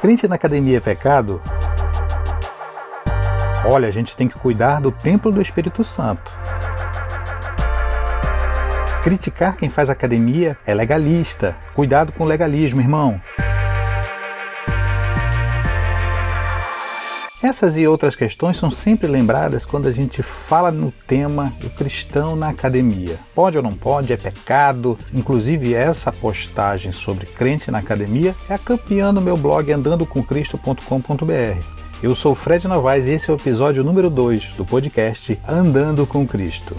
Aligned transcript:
Crente 0.00 0.28
na 0.28 0.34
academia 0.34 0.76
é 0.76 0.80
pecado? 0.80 1.40
Olha, 3.64 3.88
a 3.88 3.90
gente 3.90 4.14
tem 4.14 4.28
que 4.28 4.38
cuidar 4.38 4.80
do 4.80 4.92
templo 4.92 5.32
do 5.32 5.40
Espírito 5.40 5.82
Santo. 5.84 6.30
Criticar 9.02 9.56
quem 9.56 9.70
faz 9.70 9.88
academia 9.88 10.56
é 10.66 10.74
legalista. 10.74 11.56
Cuidado 11.74 12.12
com 12.12 12.24
o 12.24 12.26
legalismo, 12.26 12.80
irmão. 12.80 13.20
Essas 17.46 17.76
e 17.76 17.86
outras 17.86 18.16
questões 18.16 18.56
são 18.56 18.72
sempre 18.72 19.06
lembradas 19.06 19.64
quando 19.64 19.86
a 19.86 19.92
gente 19.92 20.20
fala 20.20 20.72
no 20.72 20.90
tema 21.06 21.52
do 21.60 21.70
cristão 21.70 22.34
na 22.34 22.48
academia. 22.48 23.20
Pode 23.36 23.56
ou 23.56 23.62
não 23.62 23.70
pode? 23.70 24.12
É 24.12 24.16
pecado? 24.16 24.98
Inclusive, 25.14 25.72
essa 25.72 26.10
postagem 26.10 26.90
sobre 26.90 27.24
crente 27.24 27.70
na 27.70 27.78
academia 27.78 28.34
é 28.50 28.54
a 28.54 28.58
campeã 28.58 29.12
no 29.12 29.20
meu 29.20 29.36
blog 29.36 29.72
andandocomcristo.com.br. 29.72 31.64
Eu 32.02 32.16
sou 32.16 32.34
Fred 32.34 32.66
Novaes 32.66 33.08
e 33.08 33.12
esse 33.12 33.30
é 33.30 33.32
o 33.32 33.36
episódio 33.36 33.84
número 33.84 34.10
2 34.10 34.56
do 34.56 34.64
podcast 34.64 35.38
Andando 35.46 36.04
com 36.04 36.26
Cristo. 36.26 36.74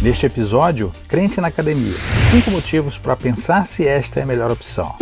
Neste 0.00 0.26
episódio, 0.26 0.92
crente 1.08 1.40
na 1.40 1.48
academia. 1.48 1.90
Cinco 2.30 2.52
motivos 2.52 2.96
para 2.96 3.16
pensar 3.16 3.66
se 3.74 3.82
esta 3.82 4.20
é 4.20 4.22
a 4.22 4.26
melhor 4.26 4.52
opção. 4.52 4.94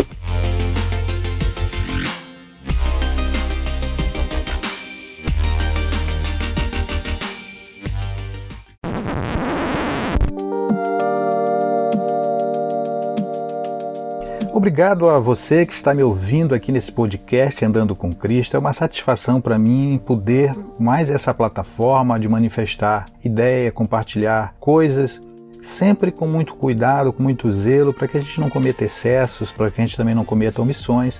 Obrigado 14.64 15.10
a 15.10 15.18
você 15.18 15.66
que 15.66 15.74
está 15.74 15.92
me 15.92 16.02
ouvindo 16.02 16.54
aqui 16.54 16.72
nesse 16.72 16.90
podcast 16.90 17.62
Andando 17.62 17.94
com 17.94 18.10
Cristo. 18.10 18.56
É 18.56 18.58
uma 18.58 18.72
satisfação 18.72 19.38
para 19.38 19.58
mim 19.58 19.98
poder 19.98 20.56
mais 20.80 21.10
essa 21.10 21.34
plataforma 21.34 22.18
de 22.18 22.26
manifestar 22.26 23.04
ideia, 23.22 23.70
compartilhar 23.70 24.54
coisas, 24.58 25.20
sempre 25.78 26.10
com 26.10 26.26
muito 26.26 26.54
cuidado, 26.54 27.12
com 27.12 27.22
muito 27.22 27.52
zelo, 27.52 27.92
para 27.92 28.08
que 28.08 28.16
a 28.16 28.20
gente 28.22 28.40
não 28.40 28.48
cometa 28.48 28.86
excessos, 28.86 29.50
para 29.50 29.70
que 29.70 29.82
a 29.82 29.84
gente 29.84 29.98
também 29.98 30.14
não 30.14 30.24
cometa 30.24 30.62
omissões, 30.62 31.14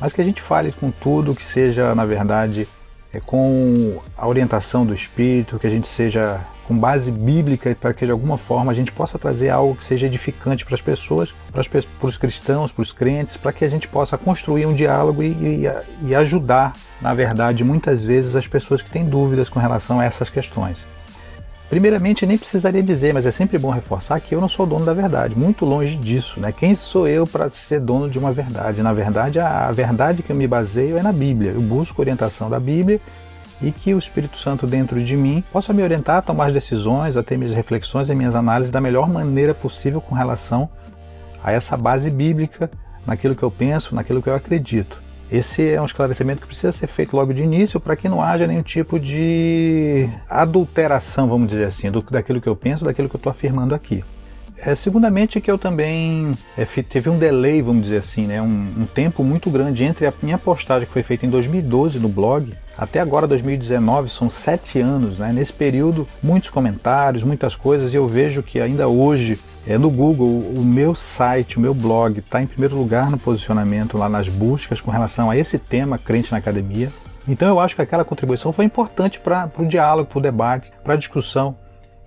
mas 0.00 0.14
que 0.14 0.22
a 0.22 0.24
gente 0.24 0.40
fale 0.40 0.72
com 0.72 0.90
tudo 0.90 1.34
que 1.34 1.44
seja, 1.52 1.94
na 1.94 2.06
verdade, 2.06 2.66
é, 3.12 3.20
com 3.20 4.00
a 4.16 4.26
orientação 4.26 4.86
do 4.86 4.94
Espírito, 4.94 5.58
que 5.58 5.66
a 5.66 5.70
gente 5.70 5.88
seja 5.88 6.40
com 6.66 6.76
base 6.76 7.10
bíblica 7.10 7.76
para 7.80 7.94
que 7.94 8.04
de 8.04 8.12
alguma 8.12 8.36
forma 8.36 8.72
a 8.72 8.74
gente 8.74 8.90
possa 8.92 9.18
trazer 9.18 9.50
algo 9.50 9.76
que 9.76 9.86
seja 9.86 10.06
edificante 10.06 10.64
para 10.64 10.74
as 10.74 10.80
pessoas, 10.80 11.32
para, 11.52 11.62
os 12.02 12.16
cristãos, 12.16 12.72
para 12.72 12.82
os 12.82 12.92
crentes, 12.92 13.36
para 13.36 13.52
que 13.52 13.64
a 13.64 13.68
gente 13.68 13.86
possa 13.88 14.18
construir 14.18 14.66
um 14.66 14.74
diálogo 14.74 15.22
e, 15.22 15.28
e, 15.28 15.70
e 16.02 16.14
ajudar, 16.14 16.72
na 17.00 17.14
verdade, 17.14 17.62
muitas 17.62 18.02
vezes 18.02 18.34
as 18.34 18.46
pessoas 18.46 18.82
que 18.82 18.90
têm 18.90 19.04
dúvidas 19.04 19.48
com 19.48 19.60
relação 19.60 20.00
a 20.00 20.04
essas 20.04 20.28
questões. 20.28 20.76
Primeiramente, 21.68 22.24
nem 22.24 22.38
precisaria 22.38 22.82
dizer, 22.82 23.12
mas 23.12 23.26
é 23.26 23.32
sempre 23.32 23.58
bom 23.58 23.70
reforçar 23.70 24.20
que 24.20 24.34
eu 24.34 24.40
não 24.40 24.48
sou 24.48 24.64
dono 24.64 24.84
da 24.84 24.92
verdade, 24.92 25.36
muito 25.36 25.64
longe 25.64 25.96
disso. 25.96 26.38
Né? 26.38 26.52
Quem 26.52 26.76
sou 26.76 27.08
eu 27.08 27.26
para 27.26 27.50
ser 27.68 27.80
dono 27.80 28.08
de 28.08 28.18
uma 28.18 28.32
verdade? 28.32 28.82
Na 28.82 28.92
verdade, 28.92 29.40
a 29.40 29.72
verdade 29.72 30.22
que 30.22 30.30
eu 30.30 30.36
me 30.36 30.46
baseio 30.46 30.96
é 30.96 31.02
na 31.02 31.12
Bíblia. 31.12 31.50
Eu 31.50 31.60
busco 31.60 32.00
orientação 32.00 32.48
da 32.48 32.60
Bíblia 32.60 33.00
e 33.62 33.72
que 33.72 33.94
o 33.94 33.98
Espírito 33.98 34.38
Santo 34.38 34.66
dentro 34.66 35.02
de 35.02 35.16
mim 35.16 35.42
possa 35.52 35.72
me 35.72 35.82
orientar 35.82 36.18
a 36.18 36.22
tomar 36.22 36.48
as 36.48 36.54
decisões, 36.54 37.16
a 37.16 37.22
ter 37.22 37.36
minhas 37.36 37.54
reflexões 37.54 38.08
e 38.08 38.14
minhas 38.14 38.34
análises 38.34 38.72
da 38.72 38.80
melhor 38.80 39.08
maneira 39.08 39.54
possível 39.54 40.00
com 40.00 40.14
relação 40.14 40.68
a 41.42 41.52
essa 41.52 41.76
base 41.76 42.10
bíblica, 42.10 42.70
naquilo 43.06 43.36
que 43.36 43.42
eu 43.42 43.50
penso, 43.50 43.94
naquilo 43.94 44.20
que 44.20 44.28
eu 44.28 44.34
acredito. 44.34 45.00
Esse 45.30 45.68
é 45.68 45.80
um 45.80 45.86
esclarecimento 45.86 46.42
que 46.42 46.46
precisa 46.46 46.72
ser 46.72 46.86
feito 46.86 47.16
logo 47.16 47.32
de 47.32 47.42
início 47.42 47.80
para 47.80 47.96
que 47.96 48.08
não 48.08 48.22
haja 48.22 48.46
nenhum 48.46 48.62
tipo 48.62 48.98
de 48.98 50.08
adulteração, 50.28 51.28
vamos 51.28 51.48
dizer 51.48 51.64
assim, 51.64 51.90
do, 51.90 52.00
daquilo 52.02 52.40
que 52.40 52.48
eu 52.48 52.54
penso, 52.54 52.84
daquilo 52.84 53.08
que 53.08 53.16
eu 53.16 53.18
estou 53.18 53.30
afirmando 53.30 53.74
aqui. 53.74 54.04
É, 54.58 54.74
segundamente 54.74 55.40
que 55.40 55.50
eu 55.50 55.58
também 55.58 56.32
é, 56.56 56.64
teve 56.64 57.10
um 57.10 57.18
delay, 57.18 57.60
vamos 57.60 57.84
dizer 57.84 57.98
assim, 57.98 58.26
né, 58.26 58.40
um, 58.40 58.46
um, 58.46 58.86
tempo 58.86 59.22
muito 59.22 59.50
grande 59.50 59.84
entre 59.84 60.06
a 60.06 60.12
minha 60.22 60.38
postagem 60.38 60.86
que 60.86 60.92
foi 60.92 61.02
feita 61.02 61.26
em 61.26 61.30
2012 61.30 61.98
no 61.98 62.08
blog 62.08 62.52
até 62.76 63.00
agora 63.00 63.26
2019, 63.26 64.10
são 64.10 64.28
sete 64.28 64.80
anos. 64.80 65.18
Né? 65.18 65.32
Nesse 65.32 65.52
período, 65.52 66.06
muitos 66.22 66.50
comentários, 66.50 67.22
muitas 67.22 67.54
coisas, 67.54 67.92
e 67.92 67.96
eu 67.96 68.06
vejo 68.06 68.42
que 68.42 68.60
ainda 68.60 68.86
hoje 68.86 69.38
é, 69.66 69.78
no 69.78 69.90
Google 69.90 70.28
o 70.28 70.62
meu 70.62 70.94
site, 70.94 71.56
o 71.56 71.60
meu 71.60 71.74
blog 71.74 72.18
está 72.18 72.42
em 72.42 72.46
primeiro 72.46 72.76
lugar 72.76 73.10
no 73.10 73.18
posicionamento 73.18 73.96
lá 73.96 74.08
nas 74.08 74.28
buscas 74.28 74.80
com 74.80 74.90
relação 74.90 75.30
a 75.30 75.36
esse 75.36 75.58
tema, 75.58 75.98
crente 75.98 76.30
na 76.30 76.38
academia. 76.38 76.90
Então 77.28 77.48
eu 77.48 77.58
acho 77.58 77.74
que 77.74 77.82
aquela 77.82 78.04
contribuição 78.04 78.52
foi 78.52 78.64
importante 78.64 79.18
para 79.18 79.50
o 79.58 79.66
diálogo, 79.66 80.08
para 80.08 80.18
o 80.18 80.22
debate, 80.22 80.70
para 80.84 80.94
a 80.94 80.96
discussão 80.96 81.56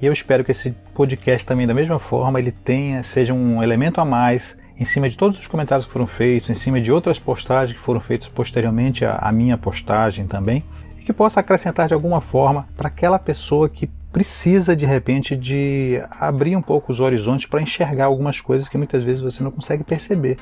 e 0.02 0.06
eu 0.06 0.14
espero 0.14 0.46
que 0.46 0.52
esse 0.52 0.72
podcast 0.96 1.46
também, 1.46 1.68
da 1.68 1.74
mesma 1.74 2.00
forma, 2.00 2.40
ele 2.40 2.52
tenha, 2.52 3.04
seja 3.06 3.34
um 3.34 3.62
elemento 3.62 4.00
a 4.00 4.06
mais 4.06 4.42
em 4.80 4.86
cima 4.86 5.10
de 5.10 5.18
todos 5.18 5.38
os 5.38 5.48
comentários 5.48 5.86
que 5.86 5.92
foram 5.92 6.08
feitos, 6.08 6.50
em 6.50 6.56
cima 6.56 6.80
de 6.80 6.90
outras 6.90 7.20
postagens 7.20 7.78
que 7.78 7.84
foram 7.84 8.00
feitas 8.00 8.30
posteriormente 8.30 9.04
à, 9.04 9.30
minha 9.30 9.58
postagem 9.58 10.26
também, 10.26 10.64
e 10.98 11.04
que 11.04 11.12
possa 11.12 11.42
acrescentar 11.42 11.90
de 11.90 11.94
alguma 11.94 12.22
forma 12.22 12.66
para 12.78 12.88
aquela 12.88 13.20
pessoa 13.20 13.68
que 13.68 13.88
precisa 14.10 14.76
de 14.76 14.86
repente 14.86 15.36
de 15.36 16.02
abrir 16.12 16.56
um 16.56 16.62
pouco 16.62 16.94
os 16.94 17.02
horizontes 17.02 17.48
para 17.48 17.62
enxergar 17.62 18.06
algumas 18.06 18.40
coisas 18.40 18.70
que 18.70 18.78
muitas 18.78 19.04
vezes 19.04 19.22
você 19.22 19.44
não 19.44 19.52
consegue 19.52 19.84
perceber. 19.84 20.38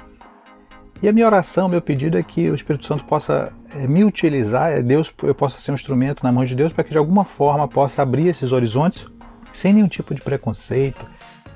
E 1.01 1.09
a 1.09 1.13
minha 1.13 1.25
oração, 1.25 1.68
meu 1.68 1.81
pedido 1.81 2.18
é 2.18 2.24
que 2.24 2.50
o 2.50 2.56
Espírito 2.56 2.85
Santo 2.85 3.03
possa 3.06 3.51
é, 3.72 3.88
me 3.88 4.03
utilizar, 4.03 4.72
é 4.72 4.81
Deus, 4.84 5.12
eu 5.24 5.35
possa 5.35 5.59
ser 5.59 5.72
um 5.72 5.75
instrumento 5.75 6.24
na 6.24 6.31
mão 6.31 6.45
de 6.45 6.56
Deus 6.56 6.72
para 6.72 6.84
que 6.84 6.91
de 6.91 6.97
alguma 6.97 7.25
forma 7.25 7.68
possa 7.68 8.03
abrir 8.03 8.28
esses 8.28 8.51
horizontes 8.51 9.03
sem 9.62 9.73
nenhum 9.73 9.88
tipo 9.88 10.13
de 10.13 10.22
preconceito, 10.22 11.06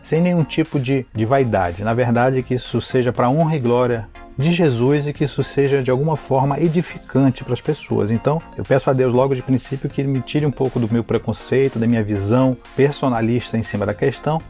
sem 0.09 0.21
nenhum 0.21 0.43
tipo 0.43 0.79
de, 0.79 1.05
de 1.13 1.25
vaidade. 1.25 1.83
Na 1.83 1.93
verdade, 1.93 2.43
que 2.43 2.55
isso 2.55 2.81
seja 2.81 3.13
para 3.13 3.29
honra 3.29 3.55
e 3.55 3.59
glória 3.59 4.09
de 4.37 4.53
Jesus 4.53 5.07
e 5.07 5.13
que 5.13 5.23
isso 5.23 5.43
seja 5.43 5.81
de 5.81 5.91
alguma 5.91 6.17
forma 6.17 6.59
edificante 6.59 7.43
para 7.43 7.53
as 7.53 7.61
pessoas. 7.61 8.11
Então, 8.11 8.41
eu 8.57 8.63
peço 8.63 8.89
a 8.89 8.93
Deus 8.93 9.13
logo 9.13 9.35
de 9.35 9.41
princípio 9.41 9.89
que 9.89 10.01
Ele 10.01 10.09
me 10.09 10.21
tire 10.21 10.45
um 10.45 10.51
pouco 10.51 10.79
do 10.79 10.91
meu 10.91 11.03
preconceito, 11.03 11.79
da 11.79 11.87
minha 11.87 12.03
visão 12.03 12.57
personalista 12.75 13.57
em 13.57 13.63
cima 13.63 13.85
da 13.85 13.93
questão. 13.93 14.41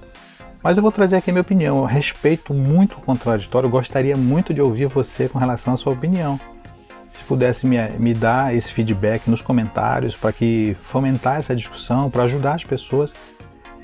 Mas 0.63 0.77
eu 0.77 0.83
vou 0.83 0.91
trazer 0.91 1.17
aqui 1.17 1.29
a 1.29 1.33
minha 1.33 1.41
opinião. 1.41 1.77
Eu 1.77 1.85
respeito 1.85 2.53
muito 2.53 2.97
o 2.97 3.01
contraditório, 3.01 3.69
gostaria 3.69 4.15
muito 4.15 4.53
de 4.53 4.61
ouvir 4.61 4.87
você 4.87 5.27
com 5.27 5.39
relação 5.39 5.73
à 5.73 5.77
sua 5.77 5.93
opinião. 5.93 6.39
Se 7.13 7.23
pudesse 7.25 7.65
me, 7.65 7.77
me 7.99 8.13
dar 8.13 8.55
esse 8.55 8.71
feedback 8.73 9.29
nos 9.29 9.41
comentários 9.41 10.15
para 10.15 10.31
que 10.31 10.75
fomentar 10.83 11.39
essa 11.39 11.55
discussão, 11.55 12.09
para 12.09 12.23
ajudar 12.23 12.55
as 12.55 12.63
pessoas 12.63 13.11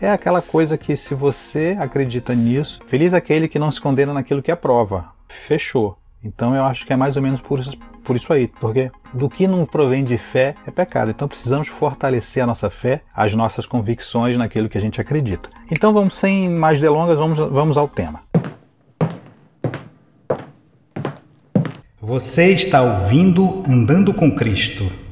é 0.02 0.10
aquela 0.10 0.42
coisa 0.42 0.78
que 0.78 0.96
se 0.96 1.14
você 1.14 1.76
acredita 1.80 2.34
nisso, 2.34 2.80
feliz 2.88 3.14
aquele 3.14 3.48
que 3.48 3.60
não 3.60 3.72
se 3.72 3.82
condena 3.82 4.14
naquilo 4.14 4.42
que 4.42 4.52
aprova. 4.52 5.06
Fechou. 5.48 5.98
Então 6.24 6.56
eu 6.56 6.64
acho 6.64 6.86
que 6.86 6.94
é 6.94 6.96
mais 6.96 7.16
ou 7.16 7.22
menos 7.22 7.40
por 7.42 7.60
isso, 7.60 7.78
por 8.04 8.16
isso 8.16 8.32
aí, 8.34 8.48
porque 8.48 8.92
do 9.14 9.30
que 9.30 9.48
não 9.48 9.66
provém 9.66 10.04
de 10.04 10.18
fé 10.32 10.56
é 10.66 10.72
pecado. 10.72 11.12
Então 11.12 11.28
precisamos 11.28 11.68
fortalecer 11.68 12.44
a 12.44 12.48
nossa 12.48 12.70
fé, 12.70 13.02
as 13.16 13.34
nossas 13.34 13.66
convicções 13.66 14.38
naquilo 14.38 14.70
que 14.70 14.78
a 14.78 14.82
gente 14.82 15.00
acredita. 15.00 15.50
Então 15.72 15.94
vamos 15.94 16.20
sem 16.20 16.50
mais 16.50 16.82
delongas, 16.82 17.18
vamos, 17.18 17.38
vamos 17.38 17.78
ao 17.78 17.88
tema. 17.88 18.22
Você 22.02 22.54
está 22.54 22.82
ouvindo 22.82 23.64
Andando 23.68 24.14
com 24.14 24.34
Cristo 24.36 25.07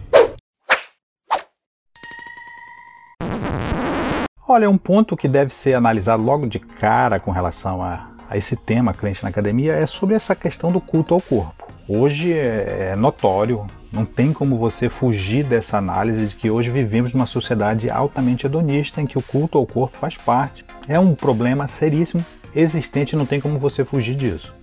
Olha, 4.48 4.70
um 4.70 4.78
ponto 4.78 5.18
que 5.18 5.28
deve 5.28 5.52
ser 5.56 5.74
analisado 5.74 6.22
logo 6.22 6.46
de 6.46 6.60
cara 6.60 7.20
com 7.20 7.32
relação 7.32 7.82
a, 7.82 8.12
a 8.30 8.38
esse 8.38 8.56
tema, 8.56 8.94
crente 8.94 9.24
na 9.24 9.30
academia, 9.30 9.74
é 9.74 9.88
sobre 9.88 10.14
essa 10.14 10.36
questão 10.36 10.72
do 10.72 10.80
culto 10.80 11.16
ao 11.16 11.22
corpo. 11.22 11.68
Hoje 11.90 12.32
é, 12.32 12.92
é 12.92 12.96
notório, 12.96 13.66
não 13.92 14.06
tem 14.06 14.32
como 14.32 14.56
você 14.60 14.88
fugir 14.88 15.44
dessa 15.44 15.80
análise 15.80 16.28
de 16.28 16.36
que 16.36 16.52
hoje 16.52 16.70
vivemos 16.70 17.12
numa 17.12 17.26
sociedade 17.26 17.90
altamente 17.90 18.46
hedonista 18.46 19.02
em 19.02 19.08
que 19.08 19.18
o 19.18 19.24
culto 19.24 19.58
ao 19.58 19.66
corpo 19.66 19.98
faz 19.98 20.16
parte. 20.16 20.64
É 20.88 21.00
um 21.00 21.16
problema 21.16 21.68
seríssimo, 21.80 22.24
existente, 22.56 23.16
não 23.16 23.26
tem 23.26 23.42
como 23.42 23.58
você 23.58 23.84
fugir 23.84 24.16
disso. 24.16 24.54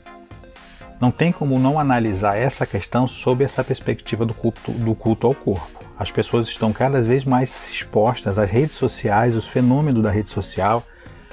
Não 1.00 1.10
tem 1.10 1.32
como 1.32 1.58
não 1.58 1.80
analisar 1.80 2.36
essa 2.36 2.64
questão 2.64 3.08
sob 3.08 3.42
essa 3.42 3.64
perspectiva 3.64 4.24
do 4.24 4.32
culto, 4.32 4.70
do 4.70 4.94
culto 4.94 5.26
ao 5.26 5.34
corpo. 5.34 5.81
As 6.02 6.10
pessoas 6.10 6.49
estão 6.49 6.72
cada 6.72 7.00
vez 7.00 7.25
mais 7.25 7.49
expostas 7.70 8.37
às 8.37 8.50
redes 8.50 8.72
sociais, 8.72 9.37
os 9.37 9.46
fenômenos 9.46 10.02
da 10.02 10.10
rede 10.10 10.31
social. 10.31 10.82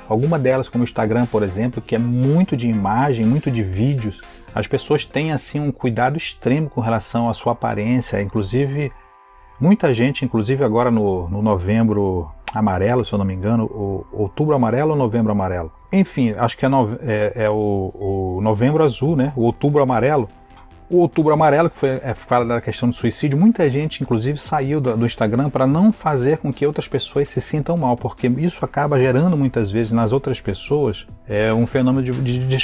Alguma 0.07 0.38
delas, 0.38 0.69
como 0.69 0.83
o 0.83 0.88
Instagram, 0.88 1.24
por 1.25 1.42
exemplo, 1.42 1.81
que 1.81 1.95
é 1.95 1.98
muito 1.98 2.56
de 2.56 2.68
imagem, 2.68 3.25
muito 3.25 3.50
de 3.50 3.63
vídeos, 3.63 4.21
as 4.54 4.68
pessoas 4.68 5.04
têm 5.06 5.31
assim 5.31 5.60
um 5.60 5.71
cuidado 5.71 6.19
extremo 6.19 6.69
com 6.69 6.81
relação 6.81 7.27
à 7.27 7.33
sua 7.33 7.54
aparência. 7.54 8.21
Inclusive, 8.21 8.92
muita 9.60 9.92
gente, 9.92 10.24
inclusive 10.24 10.63
agora 10.63 10.92
no, 10.92 11.27
no 11.30 11.42
novembro 11.42 12.30
amarelo, 12.54 13.04
se 13.04 13.12
eu 13.12 13.18
não 13.18 13.25
me 13.25 13.33
engano, 13.33 13.65
o 13.65 14.06
outubro 14.12 14.56
amarelo 14.56 14.92
ou 14.92 14.95
novembro 14.95 15.31
amarelo. 15.31 15.72
Enfim, 15.92 16.36
acho 16.38 16.56
que 16.56 16.63
é, 16.63 16.69
no, 16.69 16.95
é, 17.01 17.31
é 17.45 17.50
o, 17.50 17.92
o, 18.38 18.42
novembro 18.44 18.83
azul, 18.83 19.15
né? 19.15 19.33
O 19.36 19.42
outubro 19.42 19.81
amarelo. 19.81 20.30
O 20.89 20.97
outubro 20.97 21.31
amarelo, 21.31 21.69
que 21.69 21.80
foi, 21.80 21.89
é, 21.89 22.15
fala 22.27 22.45
da 22.45 22.59
questão 22.59 22.89
do 22.89 22.95
suicídio, 22.95 23.38
muita 23.38 23.69
gente, 23.69 24.01
inclusive, 24.01 24.39
saiu 24.39 24.81
do, 24.81 24.97
do 24.97 25.06
Instagram 25.06 25.47
para 25.51 25.68
não 25.68 25.94
fazer 25.94 26.39
com 26.39 26.51
que 26.51 26.65
outras 26.65 26.88
pessoas 26.88 27.30
se 27.30 27.39
sintam 27.41 27.77
mal, 27.77 27.95
porque 27.95 28.25
isso 28.25 28.57
acaba 28.65 29.00
gerando 29.00 29.38
muitas 29.38 29.69
vezes 29.69 29.91
nas 29.91 30.12
outras 30.12 30.41
pessoas 30.41 31.06
é, 31.27 31.53
um 31.53 31.68
fenômeno 31.68 32.12
de, 32.12 32.39
de 32.39 32.57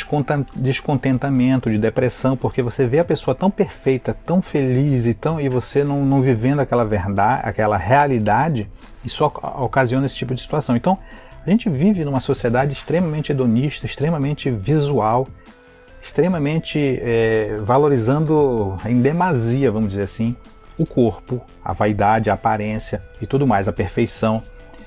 descontentamento, 0.55 1.69
de 1.69 1.77
depressão, 1.77 2.35
porque 2.35 2.63
você 2.63 2.87
vê 2.87 2.97
a 2.97 3.05
pessoa 3.05 3.35
tão 3.35 3.51
perfeita, 3.51 4.17
tão 4.25 4.41
feliz 4.41 5.05
e, 5.05 5.13
tão, 5.13 5.39
e 5.39 5.47
você 5.47 5.83
não, 5.83 6.03
não 6.03 6.23
vivendo 6.23 6.61
aquela 6.61 6.83
verdade, 6.83 7.41
aquela 7.45 7.77
realidade, 7.77 8.67
isso 9.03 9.23
ocasiona 9.23 10.07
esse 10.07 10.15
tipo 10.15 10.33
de 10.33 10.41
situação. 10.41 10.75
Então, 10.75 10.97
a 11.45 11.49
gente 11.51 11.69
vive 11.69 12.03
numa 12.03 12.19
sociedade 12.19 12.73
extremamente 12.73 13.31
hedonista, 13.31 13.85
extremamente 13.85 14.49
visual, 14.49 15.27
extremamente 16.05 16.79
é, 16.79 17.57
valorizando 17.61 18.75
em 18.85 19.01
demasia, 19.01 19.71
vamos 19.71 19.89
dizer 19.89 20.03
assim, 20.03 20.35
o 20.77 20.85
corpo, 20.85 21.41
a 21.63 21.73
vaidade, 21.73 22.29
a 22.29 22.33
aparência 22.33 23.01
e 23.21 23.27
tudo 23.27 23.45
mais, 23.47 23.67
a 23.67 23.73
perfeição. 23.73 24.37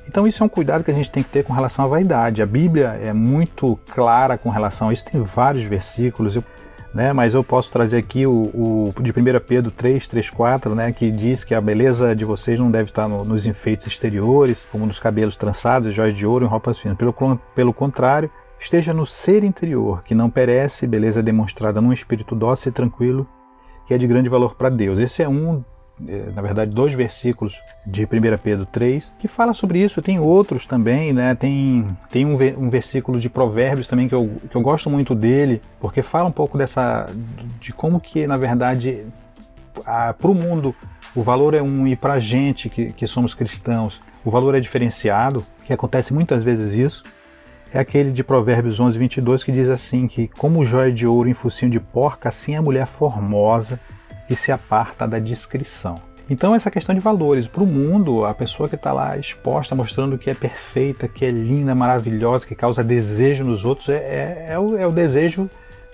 Então 0.06 0.26
isso 0.26 0.42
é 0.42 0.46
um 0.46 0.48
cuidado 0.48 0.84
que 0.84 0.90
a 0.90 0.94
gente 0.94 1.10
tem 1.10 1.22
que 1.22 1.28
ter 1.28 1.44
com 1.44 1.52
relação 1.52 1.84
à 1.84 1.88
vaidade. 1.88 2.42
A 2.42 2.46
Bíblia 2.46 2.98
é 3.02 3.12
muito 3.12 3.78
clara 3.90 4.38
com 4.38 4.48
relação 4.48 4.88
a 4.88 4.92
isso, 4.92 5.04
tem 5.04 5.22
vários 5.22 5.64
versículos. 5.64 6.36
Eu 6.36 6.44
né? 6.92 7.12
Mas 7.12 7.34
eu 7.34 7.44
posso 7.44 7.70
trazer 7.70 7.98
aqui 7.98 8.26
o, 8.26 8.50
o 8.54 9.02
de 9.02 9.10
1 9.10 9.14
Pedro 9.46 9.70
3, 9.70 10.08
3, 10.08 10.30
4, 10.30 10.74
né? 10.74 10.92
Que 10.92 11.10
diz 11.10 11.44
que 11.44 11.54
a 11.54 11.60
beleza 11.60 12.14
de 12.14 12.24
vocês 12.24 12.58
não 12.58 12.70
deve 12.70 12.84
estar 12.84 13.08
no, 13.08 13.18
nos 13.24 13.46
enfeites 13.46 13.86
exteriores, 13.86 14.58
como 14.72 14.86
nos 14.86 14.98
cabelos 14.98 15.36
trançados, 15.36 15.94
joias 15.94 16.16
de 16.16 16.26
ouro 16.26 16.44
e 16.44 16.48
roupas 16.48 16.78
finas. 16.78 16.96
Pelo, 16.96 17.14
pelo 17.54 17.74
contrário, 17.74 18.30
esteja 18.60 18.92
no 18.92 19.06
ser 19.06 19.44
interior, 19.44 20.02
que 20.02 20.14
não 20.14 20.30
perece, 20.30 20.86
beleza 20.86 21.22
demonstrada 21.22 21.80
num 21.80 21.92
espírito 21.92 22.34
dócil 22.34 22.70
e 22.70 22.74
tranquilo, 22.74 23.26
que 23.86 23.94
é 23.94 23.98
de 23.98 24.06
grande 24.06 24.28
valor 24.28 24.54
para 24.54 24.68
Deus. 24.68 24.98
Esse 24.98 25.22
é 25.22 25.28
um 25.28 25.62
é, 26.06 26.30
na 26.32 26.42
verdade, 26.42 26.70
dois 26.70 26.94
versículos 26.94 27.52
de 27.84 28.04
1 28.04 28.08
Pedro 28.42 28.66
3, 28.66 29.12
que 29.18 29.26
fala 29.26 29.52
sobre 29.52 29.82
isso. 29.82 30.00
Tem 30.00 30.20
outros 30.20 30.66
também, 30.66 31.12
né? 31.12 31.34
Tem, 31.34 31.84
tem 32.08 32.24
um, 32.24 32.34
um 32.34 32.70
versículo 32.70 33.18
de 33.18 33.28
Provérbios 33.28 33.88
também 33.88 34.08
que 34.08 34.14
eu, 34.14 34.30
que 34.48 34.56
eu 34.56 34.60
gosto 34.60 34.88
muito 34.88 35.14
dele, 35.14 35.60
porque 35.80 36.02
fala 36.02 36.28
um 36.28 36.32
pouco 36.32 36.56
dessa. 36.56 37.06
de 37.60 37.72
como 37.72 38.00
que, 38.00 38.26
na 38.26 38.36
verdade, 38.36 39.06
para 39.84 40.30
o 40.30 40.34
mundo 40.34 40.74
o 41.16 41.22
valor 41.22 41.54
é 41.54 41.62
um 41.62 41.86
e 41.86 41.96
para 41.96 42.14
a 42.14 42.20
gente 42.20 42.68
que, 42.68 42.92
que 42.92 43.06
somos 43.06 43.34
cristãos 43.34 44.00
o 44.24 44.30
valor 44.30 44.54
é 44.54 44.60
diferenciado, 44.60 45.42
que 45.64 45.72
acontece 45.72 46.12
muitas 46.12 46.42
vezes 46.42 46.74
isso, 46.74 47.02
é 47.72 47.78
aquele 47.78 48.10
de 48.10 48.24
Provérbios 48.24 48.80
11, 48.80 48.98
22 48.98 49.44
que 49.44 49.52
diz 49.52 49.68
assim 49.68 50.06
que 50.06 50.28
como 50.38 50.64
joia 50.64 50.92
de 50.92 51.06
ouro 51.06 51.28
em 51.28 51.34
focinho 51.34 51.70
de 51.70 51.80
porca, 51.80 52.28
assim 52.28 52.56
a 52.56 52.62
mulher 52.62 52.86
formosa 52.86 53.78
e 54.28 54.34
se 54.36 54.50
aparta 54.52 55.06
da 55.06 55.18
discrição. 55.18 56.00
Então, 56.30 56.54
essa 56.54 56.70
questão 56.70 56.94
de 56.94 57.00
valores. 57.00 57.46
Para 57.46 57.62
o 57.62 57.66
mundo, 57.66 58.26
a 58.26 58.34
pessoa 58.34 58.68
que 58.68 58.74
está 58.74 58.92
lá 58.92 59.16
exposta, 59.16 59.74
mostrando 59.74 60.18
que 60.18 60.28
é 60.28 60.34
perfeita, 60.34 61.08
que 61.08 61.24
é 61.24 61.30
linda, 61.30 61.74
maravilhosa, 61.74 62.46
que 62.46 62.54
causa 62.54 62.84
desejo 62.84 63.44
nos 63.44 63.64
outros, 63.64 63.88
é, 63.88 63.94
é, 63.94 64.46
é, 64.50 64.58
o, 64.58 64.76
é 64.76 64.86
o, 64.86 64.92
desejo 64.92 65.48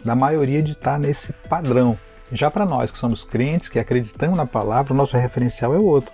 da 0.04 0.16
maioria 0.16 0.60
de 0.60 0.72
estar 0.72 0.92
tá 0.92 0.98
nesse 0.98 1.32
padrão. 1.48 1.96
Já 2.32 2.50
para 2.50 2.66
nós 2.66 2.90
que 2.90 2.98
somos 2.98 3.22
crentes, 3.24 3.68
que 3.68 3.78
acreditamos 3.78 4.36
na 4.36 4.44
palavra, 4.44 4.92
o 4.92 4.96
nosso 4.96 5.16
referencial 5.16 5.72
é 5.72 5.78
outro. 5.78 6.10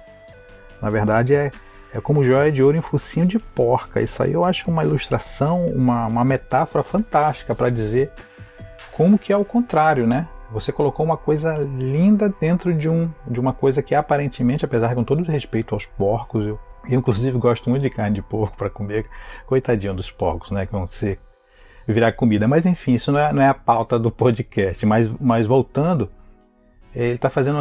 Na 0.83 0.91
verdade, 0.91 1.35
é, 1.35 1.51
é 1.93 2.01
como 2.01 2.25
joia 2.25 2.53
de 2.53 2.63
ouro 2.63 2.77
em 2.77 2.83
focinho 2.83 3.27
de 3.27 3.39
porca. 3.39 4.01
Isso 4.01 4.23
aí 4.23 4.33
eu 4.33 4.45
acho 4.45 4.71
uma 4.71 4.83
ilustração, 4.83 5.67
uma, 5.67 6.07
uma 6.07 6.25
metáfora 6.25 6.85
fantástica 6.85 7.55
para 7.55 7.71
dizer 7.71 8.11
como 8.93 9.19
que 9.19 9.33
é 9.33 9.37
o 9.37 9.45
contrário, 9.45 10.07
né? 10.07 10.29
Você 10.53 10.73
colocou 10.73 11.07
uma 11.07 11.17
coisa 11.17 11.55
linda 11.55 12.33
dentro 12.41 12.75
de, 12.75 12.89
um, 12.89 13.11
de 13.27 13.39
uma 13.39 13.53
coisa 13.53 13.83
que 13.83 13.95
aparentemente, 13.95 14.65
apesar 14.65 14.89
de 14.89 14.95
com 14.97 15.05
todo 15.05 15.23
respeito 15.23 15.75
aos 15.75 15.87
porcos, 15.87 16.45
eu, 16.45 16.59
eu 16.89 16.99
inclusive 16.99 17.39
gosto 17.39 17.71
muito 17.71 17.83
de 17.83 17.91
carne 17.91 18.17
de 18.17 18.23
porco 18.23 18.57
para 18.57 18.69
comer, 18.69 19.07
coitadinho 19.47 19.95
dos 19.95 20.11
porcos, 20.11 20.51
né, 20.51 20.67
que 20.67 20.73
vão 20.73 20.89
ser 20.89 21.21
virar 21.87 22.13
comida. 22.13 22.49
Mas 22.49 22.67
enfim, 22.67 22.95
isso 22.95 23.13
não 23.13 23.21
é, 23.21 23.33
não 23.33 23.43
é 23.43 23.49
a 23.49 23.55
pauta 23.55 23.99
do 23.99 24.11
podcast. 24.11 24.85
Mas, 24.85 25.09
mas 25.21 25.47
voltando, 25.47 26.11
ele 26.95 27.15
está 27.15 27.31
fazendo, 27.31 27.59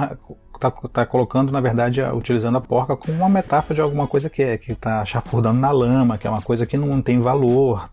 está 0.59 0.71
tá 0.89 1.05
colocando, 1.05 1.51
na 1.51 1.61
verdade, 1.61 2.01
utilizando 2.01 2.57
a 2.57 2.61
porca 2.61 2.95
como 2.95 3.17
uma 3.17 3.29
metáfora 3.29 3.75
de 3.75 3.81
alguma 3.81 4.05
coisa 4.05 4.29
que 4.29 4.43
é 4.43 4.57
que 4.57 4.73
está 4.73 5.05
chafurdando 5.05 5.57
na 5.57 5.71
lama, 5.71 6.17
que 6.17 6.27
é 6.27 6.29
uma 6.29 6.41
coisa 6.41 6.65
que 6.65 6.77
não 6.77 7.01
tem 7.01 7.19
valor. 7.19 7.89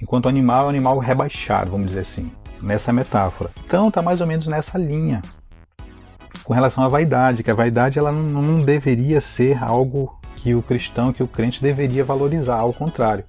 Enquanto 0.00 0.26
o 0.26 0.28
animal 0.28 0.64
é 0.64 0.66
um 0.66 0.70
animal 0.70 0.98
rebaixado, 0.98 1.70
vamos 1.70 1.88
dizer 1.88 2.02
assim 2.02 2.30
nessa 2.62 2.92
metáfora. 2.92 3.50
Então 3.66 3.88
está 3.88 4.02
mais 4.02 4.20
ou 4.20 4.26
menos 4.26 4.46
nessa 4.46 4.78
linha 4.78 5.22
com 6.42 6.54
relação 6.54 6.82
à 6.82 6.88
vaidade, 6.88 7.42
que 7.42 7.50
a 7.50 7.54
vaidade 7.54 7.98
ela 7.98 8.10
não, 8.10 8.40
não 8.40 8.64
deveria 8.64 9.20
ser 9.36 9.62
algo 9.62 10.18
que 10.36 10.54
o 10.54 10.62
cristão, 10.62 11.12
que 11.12 11.22
o 11.22 11.28
crente 11.28 11.60
deveria 11.60 12.02
valorizar, 12.02 12.56
ao 12.56 12.72
contrário. 12.72 13.24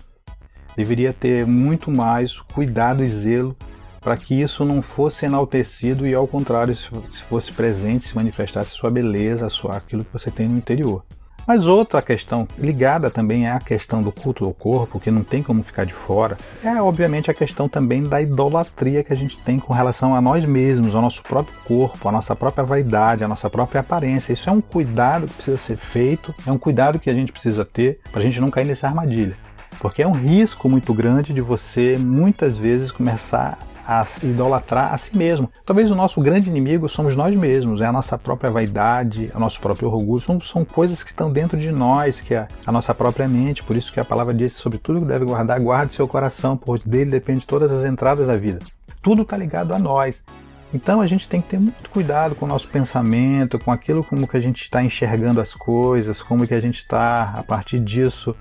Deveria 0.75 1.11
ter 1.11 1.45
muito 1.45 1.91
mais 1.91 2.31
cuidado 2.53 3.03
e 3.03 3.07
zelo 3.07 3.57
para 4.01 4.17
que 4.17 4.39
isso 4.39 4.65
não 4.65 4.81
fosse 4.81 5.25
enaltecido 5.25 6.07
e 6.07 6.13
ao 6.13 6.27
contrário, 6.27 6.75
se 6.75 7.23
fosse 7.27 7.51
presente, 7.51 8.09
se 8.09 8.15
manifestasse 8.15 8.71
sua 8.71 8.89
beleza, 8.89 9.49
sua, 9.49 9.75
aquilo 9.75 10.05
que 10.05 10.13
você 10.13 10.31
tem 10.31 10.47
no 10.47 10.57
interior. 10.57 11.03
Mas 11.49 11.65
outra 11.65 11.99
questão 11.99 12.47
ligada 12.59 13.09
também 13.09 13.49
a 13.49 13.57
questão 13.57 14.01
do 14.01 14.11
culto 14.11 14.45
ao 14.45 14.53
corpo, 14.53 14.99
que 14.99 15.09
não 15.09 15.23
tem 15.23 15.41
como 15.41 15.63
ficar 15.63 15.83
de 15.83 15.93
fora, 15.93 16.37
é 16.63 16.79
obviamente 16.79 17.31
a 17.31 17.33
questão 17.33 17.67
também 17.67 18.03
da 18.03 18.21
idolatria 18.21 19.03
que 19.03 19.11
a 19.11 19.15
gente 19.15 19.35
tem 19.41 19.57
com 19.57 19.73
relação 19.73 20.13
a 20.13 20.21
nós 20.21 20.45
mesmos, 20.45 20.93
ao 20.93 21.01
nosso 21.01 21.23
próprio 21.23 21.57
corpo, 21.65 22.07
à 22.07 22.11
nossa 22.11 22.35
própria 22.35 22.63
vaidade, 22.63 23.23
à 23.23 23.27
nossa 23.27 23.49
própria 23.49 23.81
aparência. 23.81 24.31
Isso 24.31 24.47
é 24.47 24.53
um 24.53 24.61
cuidado 24.61 25.25
que 25.25 25.33
precisa 25.33 25.57
ser 25.57 25.77
feito, 25.77 26.35
é 26.45 26.51
um 26.51 26.59
cuidado 26.59 26.99
que 26.99 27.09
a 27.09 27.15
gente 27.15 27.31
precisa 27.31 27.65
ter 27.65 27.99
para 28.11 28.21
a 28.21 28.23
gente 28.23 28.39
não 28.39 28.51
cair 28.51 28.65
nessa 28.65 28.85
armadilha. 28.85 29.35
Porque 29.79 30.03
é 30.03 30.07
um 30.07 30.11
risco 30.11 30.69
muito 30.69 30.93
grande 30.93 31.33
de 31.33 31.41
você 31.41 31.97
muitas 31.97 32.57
vezes 32.57 32.91
começar 32.91 33.57
a 33.89 34.05
idolatrar 34.21 34.93
a 34.93 34.97
si 34.99 35.17
mesmo. 35.17 35.49
Talvez 35.65 35.89
o 35.89 35.95
nosso 35.95 36.21
grande 36.21 36.47
inimigo 36.47 36.87
somos 36.87 37.15
nós 37.15 37.35
mesmos, 37.35 37.81
é 37.81 37.87
a 37.87 37.91
nossa 37.91 38.19
própria 38.19 38.51
vaidade, 38.51 39.31
o 39.33 39.39
nosso 39.39 39.59
próprio 39.59 39.89
orgulho, 39.89 40.23
são, 40.23 40.39
são 40.41 40.63
coisas 40.63 41.01
que 41.01 41.09
estão 41.09 41.31
dentro 41.31 41.57
de 41.57 41.71
nós, 41.71 42.21
que 42.21 42.35
é 42.35 42.47
a 42.63 42.71
nossa 42.71 42.93
própria 42.93 43.27
mente, 43.27 43.63
por 43.63 43.75
isso 43.75 43.91
que 43.91 43.99
a 43.99 44.05
palavra 44.05 44.31
diz 44.31 44.53
sobre 44.57 44.77
tudo 44.77 45.01
que 45.01 45.07
deve 45.07 45.25
guardar, 45.25 45.59
guarde 45.59 45.95
seu 45.95 46.07
coração, 46.07 46.55
pois 46.55 46.83
dele 46.83 47.09
depende 47.09 47.47
todas 47.47 47.71
as 47.71 47.83
entradas 47.83 48.27
da 48.27 48.37
vida. 48.37 48.59
Tudo 49.01 49.23
está 49.23 49.35
ligado 49.35 49.73
a 49.73 49.79
nós. 49.79 50.15
Então 50.71 51.01
a 51.01 51.07
gente 51.07 51.27
tem 51.27 51.41
que 51.41 51.49
ter 51.49 51.59
muito 51.59 51.89
cuidado 51.89 52.35
com 52.35 52.45
o 52.45 52.47
nosso 52.47 52.67
pensamento, 52.67 53.57
com 53.57 53.71
aquilo 53.71 54.03
como 54.03 54.27
que 54.27 54.37
a 54.37 54.39
gente 54.39 54.61
está 54.61 54.83
enxergando 54.83 55.41
as 55.41 55.51
coisas, 55.53 56.21
como 56.21 56.45
que 56.45 56.53
a 56.53 56.59
gente 56.59 56.77
está, 56.77 57.33
a 57.35 57.41
partir 57.41 57.79
disso, 57.79 58.35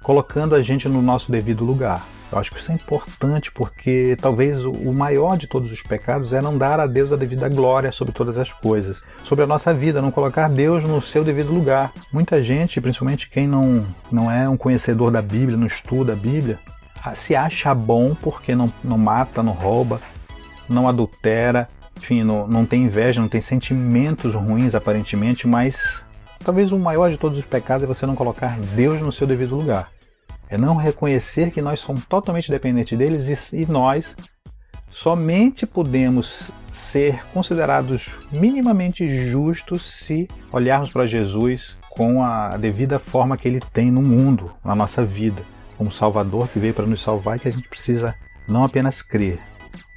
colocando 0.00 0.54
a 0.54 0.62
gente 0.62 0.88
no 0.88 1.02
nosso 1.02 1.30
devido 1.32 1.64
lugar. 1.64 2.06
Eu 2.32 2.38
acho 2.38 2.50
que 2.50 2.58
isso 2.58 2.72
é 2.72 2.74
importante 2.74 3.52
porque 3.52 4.16
talvez 4.18 4.64
o 4.64 4.92
maior 4.92 5.36
de 5.36 5.46
todos 5.46 5.70
os 5.70 5.82
pecados 5.82 6.32
é 6.32 6.40
não 6.40 6.56
dar 6.56 6.80
a 6.80 6.86
Deus 6.86 7.12
a 7.12 7.16
devida 7.16 7.46
glória 7.46 7.92
sobre 7.92 8.14
todas 8.14 8.38
as 8.38 8.50
coisas, 8.50 8.96
sobre 9.24 9.44
a 9.44 9.46
nossa 9.46 9.74
vida, 9.74 10.00
não 10.00 10.10
colocar 10.10 10.48
Deus 10.48 10.82
no 10.82 11.02
seu 11.02 11.22
devido 11.22 11.52
lugar. 11.52 11.92
Muita 12.10 12.42
gente, 12.42 12.80
principalmente 12.80 13.28
quem 13.28 13.46
não, 13.46 13.86
não 14.10 14.30
é 14.30 14.48
um 14.48 14.56
conhecedor 14.56 15.10
da 15.10 15.20
Bíblia, 15.20 15.58
não 15.58 15.66
estuda 15.66 16.14
a 16.14 16.16
Bíblia, 16.16 16.58
se 17.22 17.36
acha 17.36 17.74
bom 17.74 18.14
porque 18.14 18.54
não, 18.54 18.72
não 18.82 18.96
mata, 18.96 19.42
não 19.42 19.52
rouba, 19.52 20.00
não 20.68 20.88
adultera, 20.88 21.66
enfim, 21.98 22.22
não, 22.22 22.46
não 22.46 22.64
tem 22.64 22.82
inveja, 22.82 23.20
não 23.20 23.28
tem 23.28 23.42
sentimentos 23.42 24.34
ruins 24.34 24.74
aparentemente, 24.74 25.46
mas 25.46 25.76
talvez 26.42 26.72
o 26.72 26.78
maior 26.78 27.10
de 27.10 27.18
todos 27.18 27.38
os 27.38 27.44
pecados 27.44 27.84
é 27.84 27.86
você 27.86 28.06
não 28.06 28.14
colocar 28.14 28.58
Deus 28.74 29.02
no 29.02 29.12
seu 29.12 29.26
devido 29.26 29.54
lugar. 29.54 29.90
É 30.52 30.58
não 30.58 30.76
reconhecer 30.76 31.50
que 31.50 31.62
nós 31.62 31.80
somos 31.80 32.04
totalmente 32.04 32.50
dependentes 32.50 32.98
deles 32.98 33.40
e, 33.50 33.62
e 33.62 33.66
nós 33.66 34.04
somente 35.02 35.64
podemos 35.64 36.52
ser 36.92 37.24
considerados 37.32 38.04
minimamente 38.30 39.30
justos 39.30 39.82
se 40.06 40.28
olharmos 40.52 40.92
para 40.92 41.06
Jesus 41.06 41.74
com 41.88 42.22
a 42.22 42.50
devida 42.58 42.98
forma 42.98 43.34
que 43.34 43.48
ele 43.48 43.60
tem 43.72 43.90
no 43.90 44.02
mundo, 44.02 44.52
na 44.62 44.74
nossa 44.74 45.02
vida, 45.02 45.40
como 45.78 45.90
Salvador 45.90 46.46
que 46.48 46.58
veio 46.58 46.74
para 46.74 46.84
nos 46.84 47.02
salvar 47.02 47.38
e 47.38 47.40
que 47.40 47.48
a 47.48 47.50
gente 47.50 47.66
precisa 47.66 48.14
não 48.46 48.62
apenas 48.62 49.00
crer, 49.00 49.38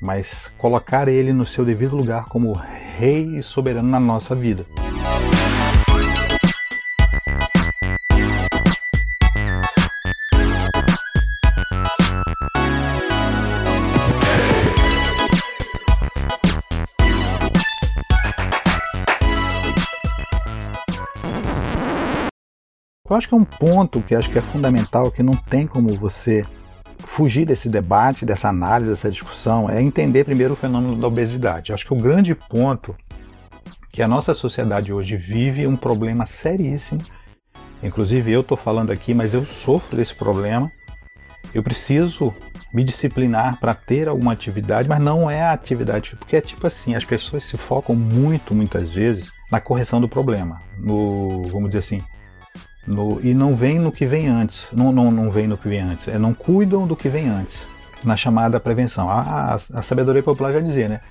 mas 0.01 0.25
colocar 0.57 1.09
ele 1.09 1.33
no 1.33 1.45
seu 1.45 1.65
devido 1.65 1.97
lugar 1.97 2.23
como 2.29 2.53
rei 2.53 3.25
e 3.37 3.43
soberano 3.43 3.89
na 3.89 3.99
nossa 3.99 4.33
vida. 4.33 4.65
Eu 23.07 23.15
acho 23.15 23.29
que 23.29 23.35
é 23.35 23.37
um 23.37 23.45
ponto 23.45 24.01
que 24.01 24.15
acho 24.15 24.29
que 24.31 24.39
é 24.39 24.41
fundamental, 24.41 25.11
que 25.11 25.21
não 25.21 25.33
tem 25.33 25.67
como 25.67 25.89
você 25.89 26.41
fugir 27.15 27.45
desse 27.45 27.69
debate, 27.69 28.25
dessa 28.25 28.49
análise, 28.49 28.91
dessa 28.91 29.11
discussão, 29.11 29.69
é 29.69 29.79
entender 29.79 30.23
primeiro 30.23 30.53
o 30.53 30.57
fenômeno 30.57 30.95
da 30.95 31.07
obesidade. 31.07 31.69
Eu 31.69 31.75
acho 31.75 31.85
que 31.85 31.93
o 31.93 31.97
grande 31.97 32.33
ponto 32.33 32.95
que 33.91 34.01
a 34.01 34.07
nossa 34.07 34.33
sociedade 34.33 34.91
hoje 34.91 35.15
vive 35.15 35.67
um 35.67 35.75
problema 35.75 36.27
seríssimo. 36.41 36.99
Inclusive 37.83 38.31
eu 38.31 38.41
estou 38.41 38.57
falando 38.57 38.91
aqui, 38.91 39.13
mas 39.13 39.33
eu 39.33 39.45
sofro 39.45 39.95
desse 39.95 40.15
problema. 40.15 40.69
Eu 41.53 41.61
preciso 41.61 42.33
me 42.73 42.83
disciplinar 42.83 43.59
para 43.59 43.75
ter 43.75 44.07
alguma 44.09 44.33
atividade, 44.33 44.89
mas 44.89 44.99
não 44.99 45.29
é 45.29 45.43
a 45.43 45.53
atividade, 45.53 46.15
porque 46.17 46.35
é 46.35 46.41
tipo 46.41 46.65
assim, 46.65 46.95
as 46.95 47.05
pessoas 47.05 47.47
se 47.49 47.55
focam 47.55 47.95
muito, 47.95 48.53
muitas 48.53 48.89
vezes, 48.89 49.31
na 49.49 49.61
correção 49.61 50.01
do 50.01 50.09
problema, 50.09 50.61
no, 50.77 51.43
vamos 51.43 51.69
dizer 51.69 51.85
assim, 51.85 51.99
no, 52.87 53.19
e 53.21 53.33
não 53.33 53.53
vem 53.53 53.79
no 53.79 53.91
que 53.91 54.05
vem 54.05 54.27
antes, 54.27 54.57
não, 54.71 54.91
não, 54.91 55.11
não 55.11 55.31
vem 55.31 55.47
no 55.47 55.57
que 55.57 55.67
vem 55.67 55.81
antes, 55.81 56.07
é 56.07 56.17
não 56.17 56.33
cuidam 56.33 56.85
do 56.85 56.95
que 56.95 57.09
vem 57.09 57.27
antes, 57.27 57.65
na 58.03 58.15
chamada 58.15 58.59
prevenção. 58.59 59.09
A, 59.09 59.19
a, 59.19 59.55
a 59.55 59.83
sabedoria 59.83 60.21
popular 60.21 60.53
já 60.53 60.59
dizia, 60.59 60.87
né? 60.87 61.01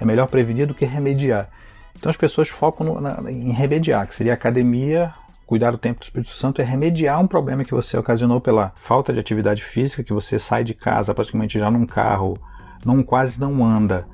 É 0.00 0.04
melhor 0.04 0.26
prevenir 0.26 0.66
do 0.66 0.74
que 0.74 0.84
remediar. 0.84 1.48
Então 1.96 2.10
as 2.10 2.16
pessoas 2.16 2.48
focam 2.48 2.86
no, 2.86 3.00
na, 3.00 3.30
em 3.30 3.52
remediar, 3.52 4.08
que 4.08 4.16
seria 4.16 4.34
academia, 4.34 5.12
cuidar 5.46 5.70
do 5.70 5.78
tempo 5.78 6.00
do 6.00 6.04
Espírito 6.04 6.32
Santo 6.32 6.60
é 6.60 6.64
remediar 6.64 7.20
um 7.20 7.26
problema 7.26 7.64
que 7.64 7.70
você 7.74 7.96
ocasionou 7.96 8.40
pela 8.40 8.72
falta 8.86 9.12
de 9.12 9.20
atividade 9.20 9.62
física, 9.62 10.02
que 10.02 10.12
você 10.12 10.38
sai 10.38 10.64
de 10.64 10.74
casa 10.74 11.14
praticamente 11.14 11.58
já 11.58 11.70
num 11.70 11.86
carro, 11.86 12.36
não 12.84 13.02
quase 13.02 13.38
não 13.38 13.64
anda, 13.64 14.06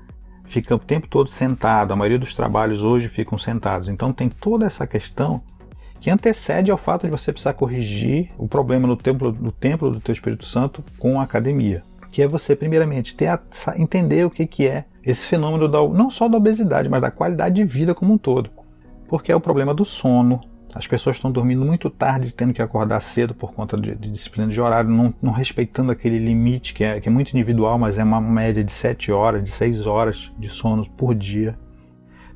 fica 0.51 0.75
o 0.75 0.79
tempo 0.79 1.09
todo 1.09 1.31
sentado. 1.31 1.93
A 1.93 1.97
maioria 1.97 2.19
dos 2.19 2.35
trabalhos 2.35 2.83
hoje 2.83 3.09
ficam 3.09 3.39
sentados. 3.39 3.89
Então 3.89 4.13
tem 4.13 4.29
toda 4.29 4.67
essa 4.67 4.87
questão 4.87 5.43
que 6.01 6.11
antecede 6.11 6.71
ao 6.71 6.79
fato 6.79 7.07
de 7.07 7.11
você 7.11 7.31
precisar 7.31 7.53
corrigir 7.53 8.29
o 8.39 8.49
problema 8.49 8.87
no 8.89 8.97
templo, 8.97 9.33
no 9.33 9.53
templo 9.53 9.91
do 9.91 10.01
teu 10.01 10.13
Espírito 10.13 10.47
Santo 10.47 10.83
com 10.99 11.21
a 11.21 11.25
academia, 11.25 11.83
que 12.11 12.23
é 12.23 12.27
você 12.27 12.57
primeiramente 12.57 13.15
ter 13.15 13.27
a, 13.27 13.41
entender 13.77 14.25
o 14.25 14.31
que, 14.31 14.47
que 14.47 14.67
é 14.67 14.87
esse 15.05 15.29
fenômeno 15.29 15.69
da, 15.69 15.87
não 15.89 16.11
só 16.11 16.27
da 16.29 16.39
obesidade, 16.39 16.89
mas 16.89 17.03
da 17.03 17.11
qualidade 17.11 17.57
de 17.57 17.65
vida 17.65 17.95
como 17.95 18.15
um 18.15 18.19
todo. 18.19 18.51
Porque 19.09 19.31
é 19.31 19.37
o 19.37 19.41
problema 19.41 19.75
do 19.75 19.85
sono. 19.85 20.41
As 20.75 20.87
pessoas 20.87 21.17
estão 21.17 21.33
dormindo 21.33 21.65
muito 21.65 21.91
tarde, 21.91 22.33
tendo 22.33 22.55
que 22.55 22.63
acordar 22.63 23.03
cedo 23.13 23.35
por 23.35 23.53
conta 23.53 23.77
de, 23.77 23.95
de 23.97 24.09
disciplina 24.09 24.51
de 24.51 24.61
horário, 24.61 24.89
não, 24.89 25.13
não, 25.21 25.33
respeitando 25.33 25.91
aquele 25.91 26.19
limite 26.19 26.73
que 26.73 26.85
é, 26.85 27.01
que 27.01 27.09
é 27.09 27.13
muito 27.13 27.33
individual, 27.33 27.77
mas 27.77 27.99
é 27.99 28.05
uma 28.05 28.21
média 28.21 28.63
de 28.63 28.73
7 28.75 29.11
horas, 29.11 29.45
de 29.45 29.51
6 29.57 29.85
horas 29.85 30.17
de 30.39 30.49
sono 30.51 30.89
por 30.97 31.13
dia. 31.13 31.59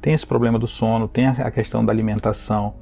Tem 0.02 0.12
esse 0.12 0.26
problema 0.26 0.58
do 0.58 0.66
sono, 0.66 1.06
tem 1.06 1.26
a 1.26 1.50
questão 1.50 1.84
da 1.84 1.92
alimentação, 1.92 2.74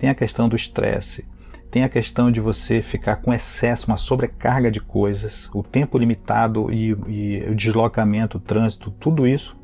tem 0.00 0.08
a 0.08 0.14
questão 0.14 0.48
do 0.48 0.56
estresse, 0.56 1.24
tem 1.70 1.84
a 1.84 1.88
questão 1.88 2.32
de 2.32 2.40
você 2.40 2.82
ficar 2.82 3.16
com 3.16 3.32
excesso, 3.32 3.86
uma 3.86 3.98
sobrecarga 3.98 4.70
de 4.70 4.80
coisas, 4.80 5.48
o 5.54 5.62
tempo 5.62 5.98
limitado 5.98 6.72
e, 6.72 6.96
e 7.06 7.44
o 7.48 7.54
deslocamento, 7.54 8.38
o 8.38 8.40
trânsito, 8.40 8.90
tudo 8.90 9.26
isso, 9.26 9.54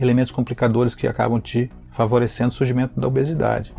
elementos 0.00 0.32
complicadores 0.32 0.94
que 0.94 1.06
acabam 1.06 1.40
te 1.40 1.70
favorecendo 1.94 2.50
o 2.50 2.54
surgimento 2.54 2.98
da 2.98 3.08
obesidade. 3.08 3.74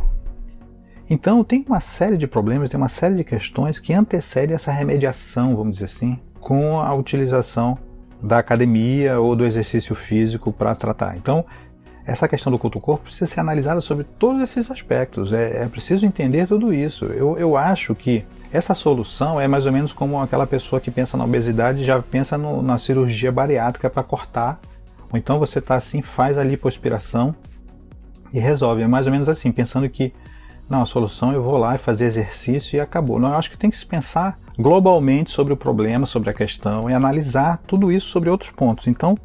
Então, 1.09 1.43
tem 1.43 1.65
uma 1.67 1.81
série 1.97 2.17
de 2.17 2.27
problemas, 2.27 2.69
tem 2.69 2.77
uma 2.77 2.89
série 2.89 3.15
de 3.15 3.23
questões 3.23 3.79
que 3.79 3.93
antecedem 3.93 4.55
essa 4.55 4.71
remediação, 4.71 5.55
vamos 5.55 5.73
dizer 5.77 5.85
assim, 5.85 6.19
com 6.39 6.79
a 6.79 6.93
utilização 6.93 7.77
da 8.21 8.37
academia 8.37 9.19
ou 9.19 9.35
do 9.35 9.45
exercício 9.45 9.95
físico 9.95 10.53
para 10.53 10.75
tratar. 10.75 11.17
Então, 11.17 11.43
essa 12.05 12.27
questão 12.27 12.51
do 12.51 12.58
culto 12.58 12.79
corpo 12.79 13.03
precisa 13.03 13.27
ser 13.27 13.39
analisada 13.39 13.79
sobre 13.79 14.03
todos 14.03 14.41
esses 14.41 14.70
aspectos. 14.72 15.31
É, 15.31 15.63
é 15.63 15.67
preciso 15.67 16.05
entender 16.05 16.48
tudo 16.48 16.74
isso. 16.74 17.05
Eu, 17.05 17.38
eu 17.38 17.55
acho 17.55 17.93
que 17.93 18.25
essa 18.51 18.74
solução 18.74 19.39
é 19.39 19.48
mais 19.48 19.65
ou 19.65 19.72
menos 19.72 19.91
como 19.91 20.20
aquela 20.20 20.48
pessoa 20.48 20.81
que 20.81 20.89
pensa 20.89 21.15
na 21.15 21.25
obesidade 21.25 21.81
e 21.81 21.86
já 21.86 22.01
pensa 22.01 22.38
no, 22.38 22.62
na 22.62 22.77
cirurgia 22.79 23.31
bariátrica 23.31 23.89
para 23.89 24.03
cortar. 24.03 24.60
Ou 25.12 25.17
então 25.17 25.38
você 25.38 25.60
está 25.60 25.75
assim, 25.75 26.01
faz 26.01 26.38
a 26.38 26.43
lipoaspiração 26.43 27.36
e 28.34 28.39
resolve. 28.39 28.81
É 28.81 28.88
mais 28.88 29.05
ou 29.05 29.12
menos 29.12 29.29
assim, 29.29 29.51
pensando 29.51 29.88
que 29.88 30.13
não, 30.72 30.81
a 30.81 30.86
solução 30.86 31.34
eu 31.34 31.43
vou 31.43 31.58
lá 31.58 31.75
e 31.75 31.79
fazer 31.79 32.05
exercício 32.05 32.77
e 32.77 32.79
acabou. 32.79 33.20
Não, 33.20 33.29
eu 33.29 33.38
acho 33.38 33.51
que 33.51 33.58
tem 33.58 33.70
que 33.70 33.77
se 33.77 33.86
pensar 33.86 34.38
globalmente 34.58 35.31
sobre 35.31 35.51
o 35.51 35.58
problema, 35.58 36.05
sobre 36.05 36.29
a 36.29 36.34
questão 36.34 36.89
e 36.89 36.93
analisar 36.93 37.60
tudo 37.67 37.91
isso 37.91 38.08
sobre 38.08 38.29
outros 38.29 38.51
pontos. 38.51 38.88
Então, 38.88 39.17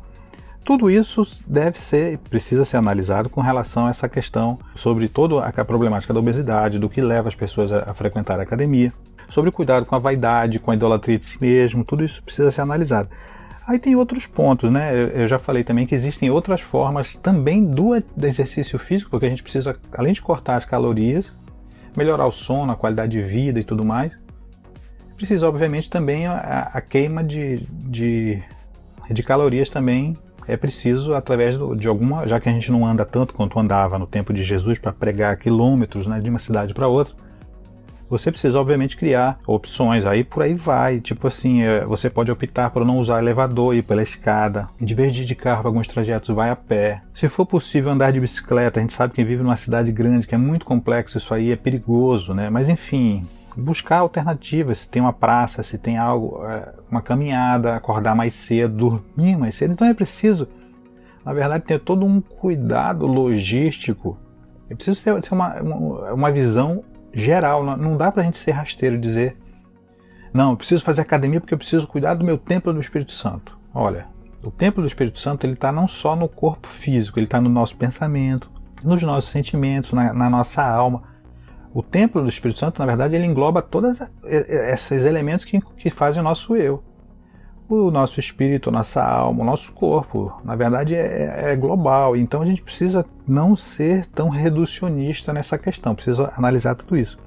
tudo 0.67 0.91
isso 0.91 1.25
deve 1.47 1.79
ser, 1.83 2.19
precisa 2.29 2.65
ser 2.65 2.77
analisado 2.77 3.31
com 3.31 3.41
relação 3.41 3.87
a 3.87 3.91
essa 3.91 4.09
questão 4.09 4.59
sobre 4.75 5.09
toda 5.09 5.39
a 5.39 5.65
problemática 5.65 6.13
da 6.13 6.19
obesidade, 6.19 6.77
do 6.77 6.89
que 6.89 7.01
leva 7.01 7.29
as 7.29 7.37
pessoas 7.37 7.73
a, 7.73 7.95
frequentar 7.95 8.41
a 8.41 8.43
academia, 8.43 8.93
sobre 9.31 9.49
o 9.49 9.53
cuidado 9.53 9.87
com 9.87 9.95
a 9.95 9.99
vaidade, 9.99 10.59
com 10.59 10.73
a 10.73 10.75
idolatria 10.75 11.21
de 11.21 11.27
si 11.27 11.39
mesmo, 11.41 11.85
tudo 11.85 12.05
isso 12.05 12.21
precisa 12.21 12.51
ser 12.51 12.63
analisado. 12.63 13.09
Aí 13.65 13.79
tem 13.79 13.95
outros 13.95 14.27
pontos, 14.27 14.71
né? 14.71 14.93
Eu 15.15 15.29
já 15.29 15.39
falei 15.39 15.63
também 15.63 15.87
que 15.87 15.95
existem 15.95 16.31
outras 16.31 16.61
formas 16.61 17.15
também 17.23 17.65
do, 17.65 17.91
do 18.17 18.27
exercício 18.27 18.77
físico, 18.77 19.11
porque 19.11 19.27
a 19.27 19.29
gente 19.29 19.45
precisa, 19.45 19.77
além 19.97 20.13
de 20.13 20.21
cortar 20.21 20.57
as 20.57 20.65
calorias, 20.65 21.33
melhorar 21.97 22.27
o 22.27 22.33
sono, 22.33 22.73
a 22.73 22.77
qualidade 22.77 23.13
de 23.13 23.23
vida 23.23 23.61
e 23.61 23.65
tudo 23.65 23.85
mais, 23.85 24.11
precisa 25.17 25.49
obviamente 25.49 25.89
também 25.89 26.27
a, 26.27 26.71
a 26.75 26.81
queima 26.81 27.23
de, 27.23 27.61
de, 27.89 28.43
de 29.11 29.23
calorias 29.23 29.71
também 29.71 30.13
é 30.49 30.57
preciso 30.57 31.15
através 31.15 31.59
de 31.79 31.89
alguma, 31.89 32.27
já 32.27 32.39
que 32.41 32.49
a 32.49 32.53
gente 32.53 32.71
não 32.71 32.87
anda 32.87 33.05
tanto 33.05 33.35
quanto 33.35 33.59
andava 33.59 33.99
no 33.99 34.07
tempo 34.07 34.33
de 34.33 34.45
Jesus 34.45 34.79
para 34.79 34.93
pregar 34.93 35.37
quilômetros 35.37 36.07
né, 36.07 36.21
de 36.21 36.31
uma 36.31 36.39
cidade 36.39 36.73
para 36.73 36.89
outra, 36.89 37.15
você 38.09 38.31
precisa 38.31 38.59
obviamente 38.59 38.97
criar 38.97 39.39
opções. 39.47 40.07
Aí 40.07 40.23
por 40.23 40.43
aí 40.43 40.55
vai. 40.55 41.01
Tipo 41.01 41.27
assim 41.27 41.63
é, 41.63 41.85
você 41.85 42.09
pode 42.09 42.31
optar 42.31 42.71
por 42.71 42.85
não 42.85 42.99
usar 42.99 43.19
elevador 43.19 43.75
ir 43.75 43.83
pela 43.83 44.03
escada. 44.03 44.69
De 44.81 44.95
vez 44.95 45.13
de 45.13 45.35
carro 45.35 45.63
para 45.63 45.69
alguns 45.69 45.89
trajetos 45.89 46.35
vai 46.35 46.51
a 46.51 46.57
pé. 46.57 47.03
Se 47.15 47.29
for 47.29 47.47
possível 47.47 47.91
andar 47.91 48.13
de 48.13 48.21
bicicleta 48.21 48.79
a 48.79 48.83
gente 48.83 48.97
sabe 48.97 49.13
que 49.13 49.25
vive 49.25 49.43
numa 49.43 49.57
cidade 49.57 49.91
grande 49.91 50.27
que 50.27 50.35
é 50.35 50.39
muito 50.39 50.65
complexo 50.65 51.19
isso 51.19 51.33
aí 51.35 51.51
é 51.51 51.57
perigoso 51.57 52.33
né? 52.33 52.49
Mas 52.51 52.69
enfim 52.69 53.27
buscar 53.57 53.99
alternativas, 53.99 54.79
se 54.81 54.91
tem 54.91 55.01
uma 55.01 55.13
praça, 55.13 55.63
se 55.63 55.79
tem 55.79 55.97
algo, 55.97 56.45
é, 56.45 56.75
uma 56.91 57.01
caminhada, 57.01 57.75
acordar 57.75 58.15
mais 58.15 58.35
cedo, 58.47 58.77
dormir 58.77 59.37
mais 59.37 59.57
cedo. 59.57 59.73
Então 59.73 59.87
é 59.87 59.95
preciso, 59.95 60.47
na 61.25 61.33
verdade, 61.33 61.65
ter 61.65 61.81
todo 61.81 62.05
um 62.05 62.21
cuidado 62.21 63.07
logístico. 63.07 64.19
É 64.69 64.75
preciso 64.75 65.03
ter, 65.03 65.33
uma, 65.33 65.55
uma, 66.13 66.31
visão 66.31 66.85
geral. 67.15 67.65
Não 67.77 67.97
dá 67.97 68.13
para 68.13 68.23
a 68.23 68.25
gente 68.27 68.39
ser 68.45 68.51
rasteiro 68.51 68.97
e 68.97 69.01
dizer, 69.01 69.37
não, 70.35 70.51
eu 70.51 70.57
preciso 70.57 70.85
fazer 70.85 71.01
academia 71.01 71.41
porque 71.41 71.55
eu 71.55 71.59
preciso 71.59 71.87
cuidar 71.87 72.15
do 72.15 72.25
meu 72.25 72.37
templo 72.37 72.73
do 72.73 72.81
Espírito 72.81 73.13
Santo. 73.13 73.57
Olha, 73.73 74.07
o 74.43 74.51
templo 74.51 74.83
do 74.83 74.89
Espírito 74.89 75.19
Santo 75.21 75.47
ele 75.47 75.55
está 75.55 75.73
não 75.73 75.89
só 75.89 76.15
no 76.15 76.29
corpo 76.29 76.69
físico, 76.83 77.19
ele 77.19 77.27
está 77.27 77.41
no 77.41 77.49
nosso 77.49 77.77
pensamento, 77.77 78.51
nos 78.85 79.03
nossos 79.03 79.31
sentimentos, 79.33 79.93
na, 79.93 80.13
na 80.13 80.29
nossa 80.29 80.63
alma 80.63 81.16
o 81.77 81.83
templo 81.83 82.23
do 82.23 82.31
Espírito 82.31 82.59
Santo, 82.59 82.79
na 82.79 82.87
verdade, 82.87 83.15
ele 83.15 83.27
engloba 83.27 83.61
todos 83.61 83.99
esses 84.25 85.05
elementos 85.05 85.45
que, 85.45 85.61
que 85.77 85.91
fazem 85.91 86.23
o 86.23 86.25
nosso 86.25 86.57
eu. 86.57 86.83
O 87.69 87.91
nosso 87.91 88.19
espírito, 88.19 88.71
a 88.71 88.73
nossa 88.73 89.03
alma, 89.03 89.43
o 89.43 89.45
nosso 89.45 89.71
corpo, 89.75 90.41
na 90.43 90.57
verdade, 90.57 90.95
é, 90.95 91.53
é 91.53 91.57
global. 91.57 92.17
Então 92.17 92.41
a 92.41 92.47
gente 92.47 92.63
precisa 92.63 93.05
não 93.29 93.55
ser 93.57 94.07
tão 94.15 94.31
reducionista 94.31 95.35
nessa 95.35 95.59
questão, 95.59 95.95
precisa 95.95 96.33
analisar 96.35 96.77
tudo 96.77 96.97
isso. 96.97 97.19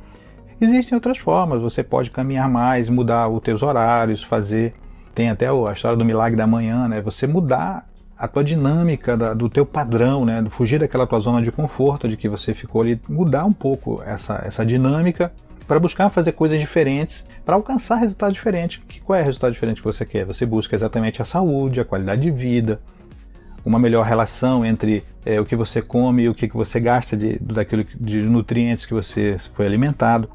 Existem 0.59 0.95
outras 0.95 1.19
formas, 1.19 1.61
você 1.61 1.83
pode 1.83 2.09
caminhar 2.09 2.49
mais, 2.49 2.89
mudar 2.89 3.27
os 3.27 3.43
teus 3.43 3.61
horários, 3.61 4.23
fazer. 4.23 4.73
Tem 5.13 5.29
até 5.29 5.47
a 5.47 5.73
história 5.73 5.95
do 5.95 6.05
milagre 6.05 6.35
da 6.35 6.47
manhã, 6.47 6.87
né? 6.87 7.01
Você 7.01 7.27
mudar 7.27 7.85
a 8.19 8.27
tua 8.27 8.43
dinâmica 8.43 9.15
da, 9.15 9.33
do 9.33 9.49
teu 9.49 9.65
padrão, 9.65 10.25
né? 10.25 10.43
Fugir 10.51 10.77
daquela 10.77 11.07
tua 11.07 11.21
zona 11.21 11.41
de 11.41 11.53
conforto 11.53 12.05
de 12.05 12.17
que 12.17 12.27
você 12.27 12.53
ficou 12.53 12.81
ali, 12.81 12.99
mudar 13.07 13.45
um 13.45 13.51
pouco 13.51 14.03
essa, 14.05 14.41
essa 14.45 14.65
dinâmica 14.65 15.31
para 15.65 15.79
buscar 15.79 16.09
fazer 16.09 16.33
coisas 16.33 16.59
diferentes, 16.59 17.23
para 17.45 17.55
alcançar 17.55 17.95
resultados 17.95 18.33
diferentes. 18.33 18.83
Que, 18.89 18.99
qual 18.99 19.17
é 19.17 19.21
o 19.21 19.25
resultado 19.25 19.53
diferente 19.53 19.81
que 19.81 19.87
você 19.87 20.03
quer? 20.03 20.25
Você 20.25 20.45
busca 20.45 20.75
exatamente 20.75 21.21
a 21.21 21.25
saúde, 21.25 21.79
a 21.79 21.85
qualidade 21.85 22.21
de 22.21 22.29
vida, 22.29 22.81
uma 23.63 23.79
melhor 23.79 24.05
relação 24.05 24.65
entre 24.65 25.01
é, 25.25 25.39
o 25.39 25.45
que 25.45 25.55
você 25.55 25.81
come 25.81 26.23
e 26.23 26.29
o 26.29 26.35
que, 26.35 26.49
que 26.49 26.57
você 26.57 26.77
gasta 26.77 27.15
de, 27.15 27.39
daquilo 27.39 27.85
de 27.97 28.21
nutrientes 28.23 28.85
que 28.85 28.93
você 28.93 29.37
foi 29.55 29.65
alimentado. 29.65 30.29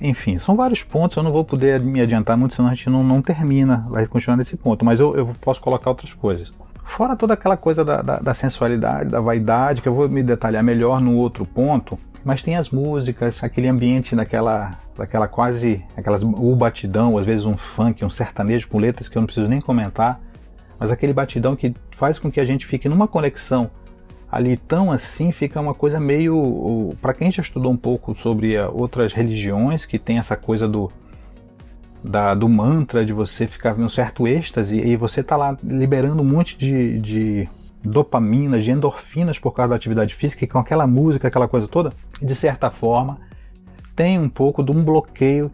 Enfim, 0.00 0.38
são 0.40 0.56
vários 0.56 0.82
pontos, 0.82 1.16
eu 1.16 1.22
não 1.22 1.30
vou 1.30 1.44
poder 1.44 1.80
me 1.80 2.00
adiantar 2.00 2.36
muito, 2.36 2.56
senão 2.56 2.70
a 2.70 2.74
gente 2.74 2.90
não, 2.90 3.04
não 3.04 3.22
termina, 3.22 3.86
vai 3.88 4.06
continuar 4.06 4.36
nesse 4.36 4.56
ponto, 4.56 4.84
mas 4.84 4.98
eu, 4.98 5.14
eu 5.14 5.30
posso 5.40 5.60
colocar 5.60 5.90
outras 5.90 6.12
coisas. 6.14 6.50
Fora 6.96 7.16
toda 7.16 7.34
aquela 7.34 7.56
coisa 7.56 7.84
da, 7.84 8.02
da, 8.02 8.16
da, 8.18 8.34
sensualidade, 8.34 9.10
da 9.10 9.20
vaidade, 9.20 9.80
que 9.80 9.88
eu 9.88 9.94
vou 9.94 10.08
me 10.08 10.22
detalhar 10.22 10.62
melhor 10.62 11.00
no 11.00 11.16
outro 11.16 11.46
ponto, 11.46 11.98
mas 12.24 12.42
tem 12.42 12.56
as 12.56 12.70
músicas, 12.70 13.42
aquele 13.42 13.68
ambiente 13.68 14.14
daquela, 14.14 14.72
daquela 14.96 15.28
quase, 15.28 15.82
aquelas, 15.96 16.22
o 16.22 16.54
batidão, 16.54 17.16
às 17.16 17.24
vezes 17.24 17.44
um 17.44 17.56
funk, 17.56 18.04
um 18.04 18.10
sertanejo 18.10 18.68
com 18.68 18.78
letras 18.78 19.08
que 19.08 19.16
eu 19.16 19.20
não 19.20 19.26
preciso 19.26 19.48
nem 19.48 19.60
comentar, 19.60 20.20
mas 20.78 20.90
aquele 20.90 21.12
batidão 21.12 21.54
que 21.54 21.74
faz 21.96 22.18
com 22.18 22.30
que 22.30 22.40
a 22.40 22.44
gente 22.44 22.66
fique 22.66 22.88
numa 22.88 23.06
conexão 23.06 23.70
ali 24.30 24.56
tão 24.56 24.92
assim, 24.92 25.32
fica 25.32 25.60
uma 25.60 25.74
coisa 25.74 25.98
meio. 25.98 26.94
Para 27.02 27.12
quem 27.12 27.32
já 27.32 27.42
estudou 27.42 27.72
um 27.72 27.76
pouco 27.76 28.16
sobre 28.20 28.58
outras 28.60 29.12
religiões 29.12 29.84
que 29.84 29.98
tem 29.98 30.18
essa 30.18 30.36
coisa 30.36 30.68
do. 30.68 30.90
Da, 32.02 32.32
do 32.34 32.48
mantra, 32.48 33.04
de 33.04 33.12
você 33.12 33.46
ficar 33.46 33.78
em 33.78 33.82
um 33.82 33.88
certo 33.88 34.26
êxtase 34.26 34.74
e 34.74 34.96
você 34.96 35.22
tá 35.22 35.36
lá 35.36 35.54
liberando 35.62 36.22
um 36.22 36.24
monte 36.24 36.56
de, 36.56 36.98
de 36.98 37.48
de 37.82 38.70
endorfinas 38.70 39.38
por 39.38 39.52
causa 39.52 39.70
da 39.70 39.76
atividade 39.76 40.14
física, 40.14 40.44
e 40.44 40.48
com 40.48 40.58
aquela 40.58 40.86
música, 40.86 41.28
aquela 41.28 41.48
coisa 41.48 41.66
toda, 41.66 41.92
de 42.20 42.34
certa 42.34 42.70
forma, 42.70 43.18
tem 43.96 44.18
um 44.18 44.28
pouco 44.28 44.62
de 44.62 44.70
um 44.70 44.84
bloqueio 44.84 45.50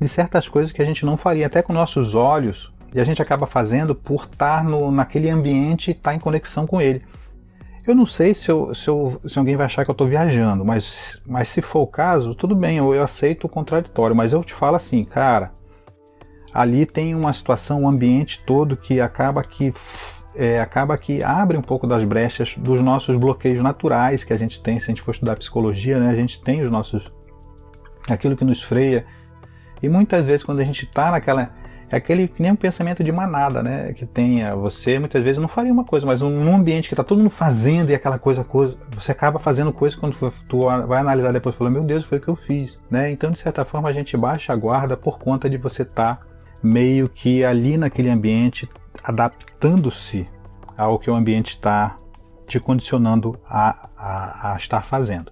de 0.00 0.08
certas 0.08 0.48
coisas 0.48 0.72
que 0.72 0.82
a 0.82 0.84
gente 0.84 1.04
não 1.04 1.16
faria, 1.16 1.46
até 1.46 1.62
com 1.62 1.72
nossos 1.72 2.14
olhos, 2.14 2.72
e 2.94 3.00
a 3.00 3.04
gente 3.04 3.20
acaba 3.20 3.46
fazendo 3.46 3.94
por 3.94 4.24
estar 4.24 4.64
no, 4.64 4.90
naquele 4.90 5.30
ambiente 5.30 5.88
e 5.88 5.90
estar 5.92 6.14
em 6.14 6.18
conexão 6.18 6.66
com 6.66 6.80
ele. 6.80 7.02
Eu 7.86 7.94
não 7.94 8.06
sei 8.06 8.34
se, 8.34 8.48
eu, 8.48 8.74
se, 8.74 8.88
eu, 8.88 9.20
se 9.26 9.38
alguém 9.38 9.56
vai 9.56 9.66
achar 9.66 9.84
que 9.84 9.90
eu 9.90 9.94
estou 9.94 10.06
viajando, 10.06 10.64
mas, 10.64 10.84
mas 11.26 11.48
se 11.54 11.62
for 11.62 11.80
o 11.80 11.86
caso, 11.86 12.34
tudo 12.34 12.54
bem, 12.54 12.78
eu, 12.78 12.94
eu 12.94 13.02
aceito 13.02 13.44
o 13.44 13.48
contraditório, 13.48 14.14
mas 14.14 14.32
eu 14.32 14.44
te 14.44 14.54
falo 14.54 14.76
assim, 14.76 15.04
cara, 15.04 15.52
ali 16.52 16.86
tem 16.86 17.14
uma 17.14 17.32
situação, 17.32 17.82
um 17.82 17.88
ambiente 17.88 18.42
todo 18.46 18.76
que 18.76 19.00
acaba 19.00 19.42
que 19.42 19.72
é, 20.34 20.60
acaba 20.60 20.96
que 20.96 21.22
abre 21.22 21.56
um 21.56 21.62
pouco 21.62 21.86
das 21.86 22.04
brechas 22.04 22.54
dos 22.56 22.80
nossos 22.82 23.16
bloqueios 23.16 23.62
naturais 23.62 24.22
que 24.22 24.32
a 24.32 24.38
gente 24.38 24.62
tem, 24.62 24.78
se 24.78 24.84
a 24.84 24.88
gente 24.88 25.02
for 25.02 25.12
estudar 25.12 25.36
psicologia, 25.36 25.98
né, 25.98 26.10
a 26.10 26.14
gente 26.14 26.40
tem 26.42 26.62
os 26.62 26.70
nossos 26.70 27.02
aquilo 28.08 28.36
que 28.36 28.44
nos 28.44 28.62
freia. 28.64 29.04
E 29.82 29.88
muitas 29.88 30.26
vezes 30.26 30.44
quando 30.44 30.60
a 30.60 30.64
gente 30.64 30.84
está 30.84 31.10
naquela 31.10 31.50
é 31.90 31.96
aquele 31.96 32.28
que 32.28 32.42
nem 32.42 32.52
um 32.52 32.56
pensamento 32.56 33.02
de 33.02 33.10
manada, 33.10 33.62
né? 33.62 33.94
Que 33.94 34.04
tenha 34.04 34.54
você 34.54 34.98
muitas 34.98 35.22
vezes 35.22 35.40
não 35.40 35.48
faria 35.48 35.72
uma 35.72 35.84
coisa, 35.84 36.06
mas 36.06 36.20
num 36.20 36.54
ambiente 36.54 36.86
que 36.86 36.94
está 36.94 37.02
todo 37.02 37.18
mundo 37.18 37.30
fazendo 37.30 37.90
e 37.90 37.94
aquela 37.94 38.18
coisa, 38.18 38.44
coisa, 38.44 38.76
você 38.94 39.10
acaba 39.10 39.38
fazendo 39.38 39.72
coisa 39.72 39.96
quando 39.96 40.14
tu 40.48 40.66
vai 40.86 41.00
analisar 41.00 41.32
depois, 41.32 41.56
fala 41.56 41.70
meu 41.70 41.82
Deus, 41.82 42.04
foi 42.04 42.18
o 42.18 42.20
que 42.20 42.28
eu 42.28 42.36
fiz, 42.36 42.78
né? 42.90 43.10
Então 43.10 43.30
de 43.30 43.38
certa 43.38 43.64
forma 43.64 43.88
a 43.88 43.92
gente 43.92 44.16
baixa 44.16 44.52
a 44.52 44.56
guarda 44.56 44.96
por 44.96 45.18
conta 45.18 45.48
de 45.48 45.56
você 45.56 45.82
estar 45.82 46.16
tá 46.16 46.26
meio 46.62 47.08
que 47.08 47.44
ali 47.44 47.76
naquele 47.76 48.10
ambiente, 48.10 48.68
adaptando-se 49.02 50.26
ao 50.76 50.98
que 50.98 51.10
o 51.10 51.14
ambiente 51.14 51.50
está 51.52 51.96
te 52.46 52.58
condicionando 52.58 53.38
a, 53.46 53.88
a, 53.96 54.52
a 54.52 54.56
estar 54.56 54.88
fazendo. 54.88 55.30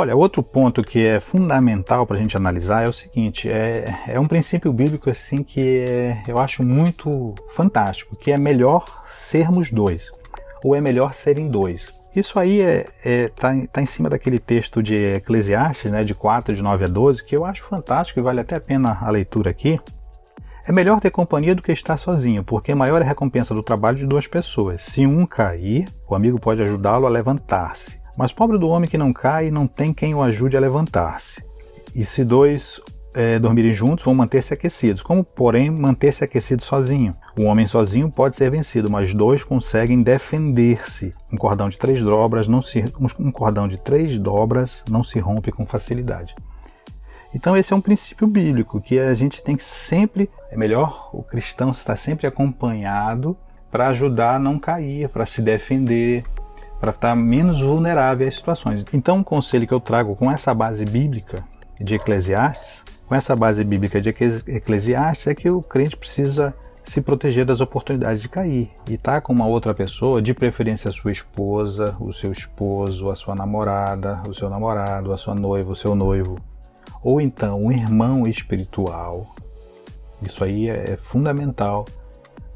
Olha, 0.00 0.14
outro 0.14 0.44
ponto 0.44 0.80
que 0.80 1.04
é 1.04 1.18
fundamental 1.18 2.06
para 2.06 2.16
a 2.16 2.20
gente 2.20 2.36
analisar 2.36 2.84
é 2.84 2.88
o 2.88 2.92
seguinte: 2.92 3.50
é, 3.50 4.04
é 4.06 4.20
um 4.20 4.28
princípio 4.28 4.72
bíblico 4.72 5.10
assim 5.10 5.42
que 5.42 5.80
é, 5.80 6.22
eu 6.28 6.38
acho 6.38 6.62
muito 6.62 7.34
fantástico, 7.56 8.16
que 8.16 8.30
é 8.30 8.38
melhor 8.38 8.84
sermos 9.28 9.72
dois, 9.72 10.08
ou 10.64 10.76
é 10.76 10.80
melhor 10.80 11.12
serem 11.14 11.50
dois. 11.50 11.84
Isso 12.14 12.38
aí 12.38 12.60
está 12.60 12.78
é, 13.04 13.24
é, 13.24 13.28
tá, 13.28 13.52
tá 13.72 13.82
em 13.82 13.86
cima 13.86 14.08
daquele 14.08 14.38
texto 14.38 14.80
de 14.80 15.16
Eclesiastes, 15.16 15.90
né, 15.90 16.04
de 16.04 16.14
4, 16.14 16.54
de 16.54 16.62
9 16.62 16.84
a 16.84 16.88
12, 16.88 17.24
que 17.24 17.36
eu 17.36 17.44
acho 17.44 17.64
fantástico 17.64 18.20
e 18.20 18.22
vale 18.22 18.38
até 18.38 18.54
a 18.54 18.60
pena 18.60 18.98
a 19.02 19.10
leitura 19.10 19.50
aqui. 19.50 19.80
É 20.68 20.70
melhor 20.70 21.00
ter 21.00 21.10
companhia 21.10 21.56
do 21.56 21.62
que 21.62 21.72
estar 21.72 21.98
sozinho, 21.98 22.44
porque 22.44 22.72
maior 22.72 23.02
é 23.02 23.04
a 23.04 23.08
recompensa 23.08 23.52
do 23.52 23.62
trabalho 23.62 23.98
de 23.98 24.06
duas 24.06 24.28
pessoas. 24.28 24.80
Se 24.92 25.04
um 25.04 25.26
cair, 25.26 25.86
o 26.08 26.14
amigo 26.14 26.38
pode 26.38 26.62
ajudá-lo 26.62 27.04
a 27.04 27.10
levantar-se. 27.10 27.98
Mas 28.18 28.32
pobre 28.32 28.58
do 28.58 28.68
homem 28.68 28.90
que 28.90 28.98
não 28.98 29.12
cai 29.12 29.48
não 29.48 29.68
tem 29.68 29.94
quem 29.94 30.12
o 30.12 30.20
ajude 30.20 30.56
a 30.56 30.60
levantar-se. 30.60 31.40
E 31.94 32.04
se 32.04 32.24
dois 32.24 32.82
é, 33.14 33.38
dormirem 33.38 33.72
juntos, 33.74 34.04
vão 34.04 34.12
manter-se 34.12 34.52
aquecidos. 34.52 35.02
Como, 35.02 35.22
porém, 35.22 35.70
manter-se 35.70 36.24
aquecido 36.24 36.64
sozinho? 36.64 37.12
Um 37.38 37.46
homem 37.46 37.68
sozinho 37.68 38.10
pode 38.10 38.36
ser 38.36 38.50
vencido, 38.50 38.90
mas 38.90 39.14
dois 39.14 39.44
conseguem 39.44 40.02
defender-se. 40.02 41.12
Um 41.32 41.36
cordão 41.36 41.68
de 41.68 41.78
três 41.78 42.02
dobras 42.02 42.48
não 42.48 42.60
se, 42.60 42.84
um 43.20 43.30
cordão 43.30 43.68
de 43.68 43.80
três 43.80 44.18
dobras 44.18 44.82
não 44.90 45.04
se 45.04 45.20
rompe 45.20 45.52
com 45.52 45.64
facilidade. 45.64 46.34
Então 47.32 47.56
esse 47.56 47.72
é 47.72 47.76
um 47.76 47.80
princípio 47.80 48.26
bíblico 48.26 48.80
que 48.80 48.98
a 48.98 49.14
gente 49.14 49.40
tem 49.44 49.56
que 49.56 49.64
sempre, 49.88 50.28
é 50.50 50.56
melhor 50.56 51.10
o 51.12 51.22
cristão 51.22 51.70
estar 51.70 51.96
sempre 51.98 52.26
acompanhado 52.26 53.36
para 53.70 53.88
ajudar 53.88 54.36
a 54.36 54.38
não 54.40 54.58
cair, 54.58 55.08
para 55.08 55.26
se 55.26 55.40
defender, 55.40 56.24
para 56.80 56.90
estar 56.90 57.10
tá 57.10 57.16
menos 57.16 57.60
vulnerável 57.60 58.28
às 58.28 58.34
situações. 58.34 58.84
Então, 58.92 59.18
um 59.18 59.24
conselho 59.24 59.66
que 59.66 59.74
eu 59.74 59.80
trago 59.80 60.14
com 60.16 60.30
essa 60.30 60.54
base 60.54 60.84
bíblica 60.84 61.42
de 61.80 61.94
Eclesiastes, 61.94 62.82
com 63.06 63.14
essa 63.14 63.34
base 63.34 63.64
bíblica 63.64 64.00
de 64.00 64.10
Eclesiastes, 64.10 65.26
é 65.26 65.34
que 65.34 65.50
o 65.50 65.60
crente 65.60 65.96
precisa 65.96 66.54
se 66.92 67.00
proteger 67.00 67.44
das 67.44 67.60
oportunidades 67.60 68.22
de 68.22 68.28
cair 68.28 68.70
e 68.88 68.94
estar 68.94 69.14
tá 69.14 69.20
com 69.20 69.32
uma 69.32 69.46
outra 69.46 69.74
pessoa, 69.74 70.22
de 70.22 70.32
preferência 70.32 70.88
a 70.88 70.92
sua 70.92 71.10
esposa, 71.10 71.96
o 72.00 72.12
seu 72.12 72.32
esposo, 72.32 73.10
a 73.10 73.16
sua 73.16 73.34
namorada, 73.34 74.22
o 74.26 74.34
seu 74.34 74.48
namorado, 74.48 75.12
a 75.12 75.18
sua 75.18 75.34
noiva, 75.34 75.72
o 75.72 75.76
seu 75.76 75.94
noivo, 75.94 76.38
ou 77.02 77.20
então 77.20 77.60
um 77.62 77.70
irmão 77.70 78.22
espiritual. 78.22 79.26
Isso 80.22 80.42
aí 80.42 80.68
é 80.68 80.96
fundamental 80.96 81.84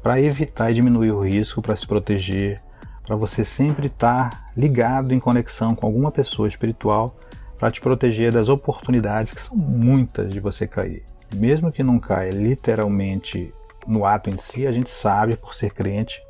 para 0.01 0.19
evitar 0.19 0.71
e 0.71 0.73
diminuir 0.73 1.11
o 1.11 1.21
risco, 1.21 1.61
para 1.61 1.75
se 1.75 1.87
proteger 1.87 2.59
para 3.05 3.15
você 3.15 3.43
sempre 3.43 3.87
estar 3.87 4.29
tá 4.29 4.45
ligado 4.55 5.13
em 5.13 5.19
conexão 5.19 5.75
com 5.75 5.85
alguma 5.85 6.11
pessoa 6.11 6.47
espiritual 6.47 7.15
para 7.59 7.69
te 7.69 7.81
proteger 7.81 8.31
das 8.31 8.49
oportunidades 8.49 9.33
que 9.33 9.41
são 9.47 9.57
muitas 9.57 10.29
de 10.29 10.39
você 10.39 10.67
cair. 10.67 11.03
Mesmo 11.35 11.71
que 11.71 11.83
não 11.83 11.99
caia 11.99 12.29
literalmente 12.29 13.53
no 13.87 14.05
ato 14.05 14.29
em 14.29 14.37
si, 14.51 14.65
a 14.67 14.71
gente 14.71 14.89
sabe 15.01 15.35
por 15.35 15.53
ser 15.55 15.71
crente 15.73 16.21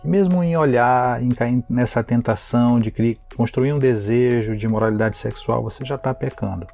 que 0.00 0.08
mesmo 0.08 0.42
em 0.42 0.56
olhar, 0.56 1.22
em 1.22 1.30
cair 1.30 1.64
nessa 1.70 2.02
tentação 2.02 2.80
de 2.80 2.92
construir 3.36 3.72
um 3.72 3.78
desejo 3.78 4.56
de 4.56 4.66
moralidade 4.66 5.16
sexual, 5.18 5.62
você 5.62 5.84
já 5.84 5.94
está 5.94 6.12
pecando. 6.12 6.66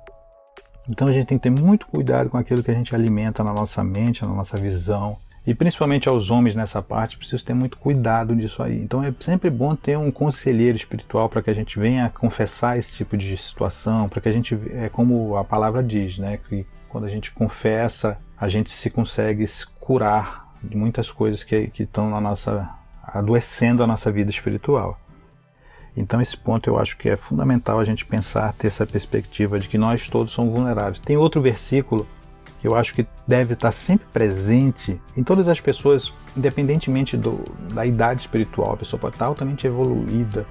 Então 0.89 1.07
a 1.07 1.13
gente 1.13 1.27
tem 1.27 1.39
que 1.39 1.43
ter 1.43 1.51
muito 1.51 1.87
cuidado 1.87 2.31
com 2.31 2.39
aquilo 2.39 2.63
que 2.63 2.71
a 2.71 2.75
gente 2.75 2.95
alimenta 2.95 3.45
na 3.45 3.53
nossa 3.53 3.83
mente, 3.83 4.25
na 4.25 4.33
nossa 4.33 4.57
visão, 4.57 5.19
e 5.47 5.55
principalmente 5.55 6.09
aos 6.09 6.31
homens 6.31 6.55
nessa 6.55 6.83
parte, 6.83 7.17
preciso 7.17 7.45
ter 7.45 7.55
muito 7.55 7.79
cuidado 7.79 8.37
disso 8.37 8.63
aí. 8.63 8.79
Então 8.81 9.03
é 9.03 9.13
sempre 9.21 9.49
bom 9.49 9.75
ter 9.75 9.97
um 9.97 10.11
conselheiro 10.11 10.77
espiritual 10.77 11.29
para 11.29 11.43
que 11.43 11.51
a 11.51 11.55
gente 11.55 11.79
venha 11.79 12.11
confessar 12.11 12.79
esse 12.79 12.93
tipo 12.93 13.17
de 13.17 13.37
situação, 13.37 14.09
para 14.09 14.21
que 14.21 14.29
a 14.29 14.33
gente, 14.33 14.59
é 14.73 14.89
como 14.89 15.37
a 15.37 15.45
palavra 15.45 15.83
diz, 15.83 16.19
né, 16.19 16.39
que 16.49 16.67
quando 16.89 17.05
a 17.05 17.09
gente 17.09 17.31
confessa, 17.33 18.19
a 18.39 18.49
gente 18.49 18.71
se 18.71 18.91
consegue 18.91 19.47
se 19.47 19.67
curar 19.81 20.49
de 20.63 20.77
muitas 20.77 21.11
coisas 21.11 21.43
que, 21.45 21.71
estão 21.79 22.11
na 22.11 22.21
nossa 22.21 22.69
adoecendo 23.03 23.83
a 23.83 23.87
nossa 23.87 24.11
vida 24.11 24.31
espiritual. 24.31 24.99
Então 25.97 26.21
esse 26.21 26.37
ponto 26.37 26.69
eu 26.69 26.79
acho 26.79 26.97
que 26.97 27.09
é 27.09 27.17
fundamental 27.17 27.81
a 27.81 27.85
gente 27.85 28.05
pensar, 28.05 28.53
ter 28.53 28.69
essa 28.69 28.87
perspectiva 28.87 29.59
de 29.59 29.67
que 29.67 29.79
nós 29.79 30.09
todos 30.11 30.33
somos 30.33 30.55
vulneráveis. 30.55 31.01
Tem 31.01 31.17
outro 31.17 31.41
versículo 31.41 32.07
eu 32.69 32.77
acho 32.77 32.93
que 32.93 33.07
deve 33.27 33.55
estar 33.55 33.73
sempre 33.87 34.07
presente 34.13 35.01
em 35.17 35.25
todas 35.25 35.49
as 35.49 35.59
pessoas, 35.59 36.13
independentemente 36.37 37.17
do, 37.17 37.43
da 37.73 37.87
idade 37.87 38.21
espiritual. 38.21 38.75
A 38.75 38.77
pessoa 38.77 39.01
pode 39.01 39.15
estar 39.15 39.27
altamente 39.27 39.67
evoluída, 39.67 40.47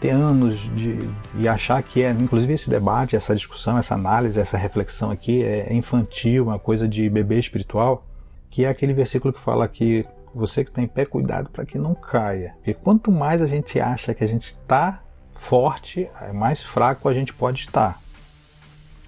ter 0.00 0.10
anos 0.10 0.56
de, 0.74 0.98
e 1.38 1.48
achar 1.48 1.80
que 1.82 2.02
é, 2.02 2.10
inclusive 2.10 2.54
esse 2.54 2.68
debate, 2.68 3.14
essa 3.14 3.34
discussão, 3.34 3.78
essa 3.78 3.94
análise, 3.94 4.40
essa 4.40 4.56
reflexão 4.56 5.10
aqui 5.10 5.44
é 5.44 5.72
infantil, 5.72 6.44
uma 6.44 6.58
coisa 6.58 6.88
de 6.88 7.08
bebê 7.08 7.38
espiritual, 7.38 8.04
que 8.50 8.64
é 8.64 8.68
aquele 8.68 8.92
versículo 8.92 9.32
que 9.32 9.40
fala 9.40 9.68
que 9.68 10.04
você 10.34 10.64
que 10.64 10.70
está 10.70 10.82
em 10.82 10.88
pé, 10.88 11.04
cuidado 11.04 11.50
para 11.50 11.64
que 11.64 11.78
não 11.78 11.94
caia. 11.94 12.54
Porque 12.56 12.74
quanto 12.74 13.12
mais 13.12 13.40
a 13.40 13.46
gente 13.46 13.78
acha 13.78 14.12
que 14.12 14.24
a 14.24 14.26
gente 14.26 14.46
está 14.46 15.02
forte, 15.48 16.08
mais 16.34 16.62
fraco 16.72 17.08
a 17.08 17.14
gente 17.14 17.32
pode 17.32 17.60
estar. 17.60 17.98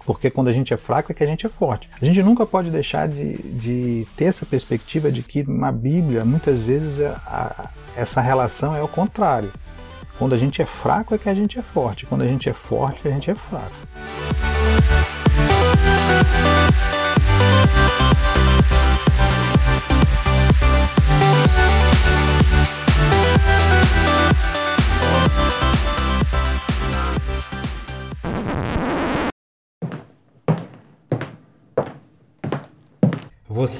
Porque 0.04 0.30
quando 0.30 0.48
a 0.48 0.52
gente 0.52 0.74
é 0.74 0.76
fraco 0.76 1.12
é 1.12 1.14
que 1.14 1.22
a 1.22 1.26
gente 1.26 1.46
é 1.46 1.48
forte. 1.48 1.88
A 2.00 2.04
gente 2.04 2.22
nunca 2.22 2.44
pode 2.44 2.70
deixar 2.70 3.08
de, 3.08 3.36
de 3.36 4.06
ter 4.16 4.26
essa 4.26 4.44
perspectiva 4.44 5.10
de 5.10 5.22
que 5.22 5.48
na 5.48 5.70
Bíblia, 5.70 6.24
muitas 6.24 6.58
vezes, 6.60 7.00
a, 7.00 7.20
a, 7.26 7.70
essa 8.00 8.20
relação 8.20 8.74
é 8.74 8.82
o 8.82 8.88
contrário. 8.88 9.52
Quando 10.18 10.34
a 10.34 10.38
gente 10.38 10.60
é 10.60 10.66
fraco 10.66 11.14
é 11.14 11.18
que 11.18 11.28
a 11.28 11.34
gente 11.34 11.58
é 11.58 11.62
forte. 11.62 12.06
Quando 12.06 12.22
a 12.22 12.28
gente 12.28 12.48
é 12.48 12.52
forte, 12.52 13.06
a 13.06 13.10
gente 13.10 13.30
é 13.30 13.34
fraco. 13.34 15.21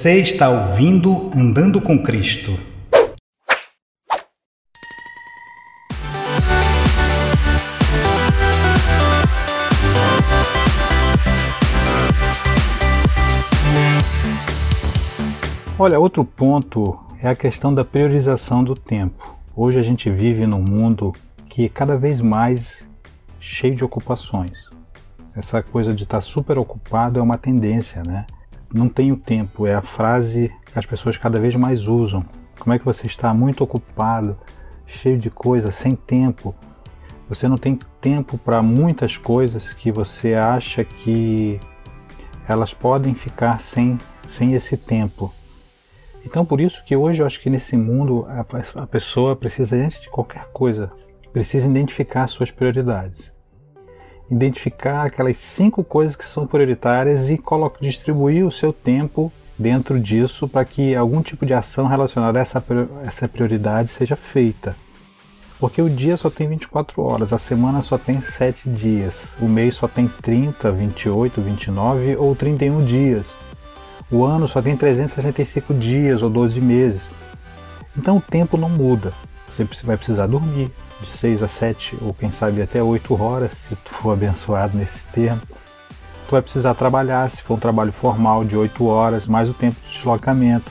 Você 0.03 0.19
está 0.19 0.51
ouvindo 0.51 1.31
Andando 1.33 1.81
com 1.81 2.03
Cristo. 2.03 2.59
Olha, 15.79 16.01
outro 16.01 16.25
ponto 16.25 16.99
é 17.23 17.29
a 17.29 17.37
questão 17.37 17.73
da 17.73 17.85
priorização 17.85 18.65
do 18.65 18.75
tempo. 18.75 19.39
Hoje 19.55 19.79
a 19.79 19.83
gente 19.83 20.11
vive 20.11 20.49
num 20.49 20.65
mundo 20.69 21.13
que 21.49 21.67
é 21.67 21.69
cada 21.69 21.97
vez 21.97 22.21
mais 22.21 22.61
cheio 23.39 23.77
de 23.77 23.85
ocupações. 23.85 24.69
Essa 25.37 25.63
coisa 25.63 25.95
de 25.95 26.03
estar 26.03 26.21
super 26.23 26.59
ocupado 26.59 27.21
é 27.21 27.23
uma 27.23 27.39
tendência, 27.39 28.03
né? 28.05 28.27
Não 28.75 28.89
tenho 28.89 29.19
tempo 29.19 29.67
é 29.67 29.75
a 29.75 29.83
frase 29.83 30.51
que 30.73 30.79
as 30.79 30.87
pessoas 30.87 31.19
cada 31.19 31.39
vez 31.39 31.55
mais 31.55 31.87
usam. 31.87 32.25
Como 32.59 32.73
é 32.73 32.79
que 32.79 32.85
você 32.85 33.07
está 33.07 33.35
muito 33.35 33.63
ocupado, 33.63 34.39
cheio 34.87 35.19
de 35.19 35.29
coisas, 35.29 35.75
sem 35.81 35.95
tempo? 35.95 36.55
Você 37.29 37.47
não 37.47 37.57
tem 37.57 37.79
tempo 38.01 38.39
para 38.39 38.63
muitas 38.63 39.17
coisas 39.19 39.75
que 39.75 39.93
você 39.93 40.35
acha 40.35 40.85
que 40.85 41.61
elas 42.49 42.73
podem 42.73 43.15
ficar 43.15 43.61
sem, 43.61 43.99
sem 44.39 44.55
esse 44.55 44.77
tempo. 44.77 45.33
Então, 46.25 46.45
por 46.45 46.61
isso 46.61 46.83
que 46.85 46.97
hoje 46.97 47.21
eu 47.21 47.27
acho 47.27 47.41
que 47.41 47.51
nesse 47.51 47.77
mundo 47.77 48.27
a, 48.27 48.47
a 48.83 48.87
pessoa 48.87 49.37
precisa, 49.37 49.77
antes 49.77 50.01
de 50.01 50.09
qualquer 50.09 50.47
coisa, 50.53 50.91
precisa 51.31 51.67
identificar 51.67 52.27
suas 52.27 52.51
prioridades. 52.51 53.33
Identificar 54.33 55.05
aquelas 55.05 55.37
cinco 55.55 55.85
coisas 55.85 56.17
que 56.17 56.25
são 56.25 56.47
prioritárias 56.47 57.29
e 57.29 57.39
distribuir 57.83 58.47
o 58.47 58.51
seu 58.51 58.73
tempo 58.73 59.31
dentro 59.59 60.01
disso 60.01 60.49
para 60.49 60.65
que 60.65 60.97
algum 60.97 61.21
tipo 61.21 61.45
de 61.45 61.53
ação 61.53 61.87
relacionada 61.87 62.39
a 62.39 62.43
essa, 62.43 62.65
essa 63.07 63.29
prioridade 63.29 63.93
seja 63.93 64.17
feita. 64.17 64.75
Porque 65.61 65.83
o 65.83 65.91
dia 65.91 66.17
só 66.17 66.31
tem 66.31 66.49
24 66.49 67.03
horas, 67.03 67.31
a 67.31 67.39
semana 67.39 67.83
só 67.83 67.99
tem 67.99 68.23
7 68.23 68.71
dias, 68.71 69.29
o 69.39 69.45
mês 69.45 69.75
só 69.75 69.87
tem 69.87 70.09
30, 70.09 70.73
28, 70.73 71.41
29 71.43 72.17
ou 72.17 72.35
31 72.35 72.87
dias. 72.87 73.27
O 74.11 74.25
ano 74.25 74.49
só 74.49 74.63
tem 74.63 74.75
365 74.75 75.75
dias 75.75 76.23
ou 76.23 76.31
12 76.31 76.59
meses. 76.59 77.03
Então 77.95 78.17
o 78.17 78.21
tempo 78.23 78.57
não 78.57 78.71
muda. 78.71 79.13
Você 79.47 79.65
vai 79.85 79.99
precisar 79.99 80.27
dormir 80.27 80.71
de 81.03 81.19
6 81.19 81.43
a 81.43 81.49
7 81.49 81.99
ou 82.01 82.15
quem 82.15 82.33
sabe 82.33 82.63
até 82.63 82.83
8 82.83 83.21
horas, 83.21 83.53
se 83.69 83.77
tu 83.77 83.95
for 84.01 84.13
abençoado 84.13 84.77
nesse 84.77 84.99
tempo. 85.13 85.47
Tu 85.47 86.31
vai 86.31 86.41
precisar 86.41 86.75
trabalhar, 86.75 87.31
se 87.31 87.43
for 87.43 87.55
um 87.55 87.61
trabalho 87.61 87.93
formal 87.93 88.45
de 88.45 88.57
8 88.57 88.87
horas, 88.87 89.27
mais 89.27 89.51
o 89.51 89.55
tempo 89.55 89.77
de 89.87 89.97
deslocamento, 89.97 90.71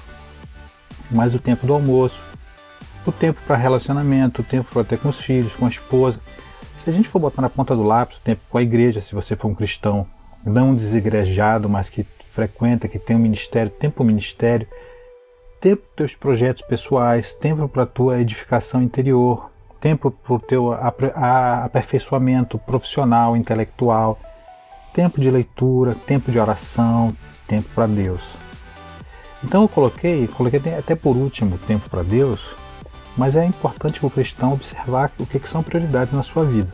mais 1.12 1.36
o 1.36 1.39
tempo 1.39 1.67
do 1.67 1.74
almoço, 1.74 2.20
o 3.06 3.12
tempo 3.12 3.39
para 3.46 3.56
relacionamento, 3.56 4.41
o 4.41 4.46
tempo 4.46 4.70
para 4.72 4.84
ter 4.84 4.98
com 4.98 5.10
os 5.10 5.20
filhos, 5.20 5.54
com 5.54 5.65
a 5.65 5.70
esposa. 5.70 6.20
Se 6.84 6.89
a 6.89 6.94
gente 6.94 7.10
for 7.10 7.20
botar 7.20 7.41
na 7.41 7.50
ponta 7.50 7.76
do 7.76 7.84
lápis 7.84 8.17
o 8.17 8.22
tempo 8.22 8.41
com 8.50 8.58
a 8.58 8.63
igreja, 8.63 9.02
se 9.02 9.13
você 9.13 9.36
for 9.36 9.50
um 9.50 9.56
cristão 9.56 10.08
não 10.44 10.74
desigrejado, 10.74 11.70
mas 11.70 11.89
que 11.89 12.04
frequenta, 12.34 12.88
que 12.88 12.98
tem 12.98 13.15
um 13.15 13.20
ministério, 13.20 13.72
tempo 13.72 14.04
ministério, 14.04 14.67
tempo 15.60 15.84
para 15.84 15.96
teus 15.98 16.15
projetos 16.15 16.62
pessoais, 16.63 17.32
tempo 17.36 17.67
para 17.67 17.86
tua 17.86 18.20
edificação 18.20 18.82
interior, 18.82 19.51
tempo 19.82 20.12
para 20.12 20.34
o 20.34 20.39
teu 20.39 20.72
aperfeiçoamento 20.72 22.60
profissional, 22.60 23.36
intelectual, 23.36 24.17
tempo 24.94 25.20
de 25.20 25.30
leitura, 25.30 25.96
tempo 26.06 26.32
de 26.32 26.39
oração, 26.39 27.13
tempo 27.48 27.67
para 27.74 27.88
Deus. 27.88 28.22
Então 29.44 29.63
eu 29.63 29.67
coloquei, 29.67 30.28
coloquei 30.28 30.62
até 30.78 30.96
por 30.96 31.17
último 31.17 31.58
tempo 31.58 31.89
para 31.89 32.04
Deus, 32.04 32.56
mas 33.17 33.36
é 33.36 33.44
importante 33.44 34.00
para 34.00 34.08
o 34.08 34.12
cristão 34.12 34.54
observar 34.54 35.12
o 35.17 35.26
que, 35.26 35.39
que 35.39 35.50
são 35.50 35.63
prioridades 35.63 36.13
na 36.13 36.22
sua 36.22 36.46
vida. 36.46 36.72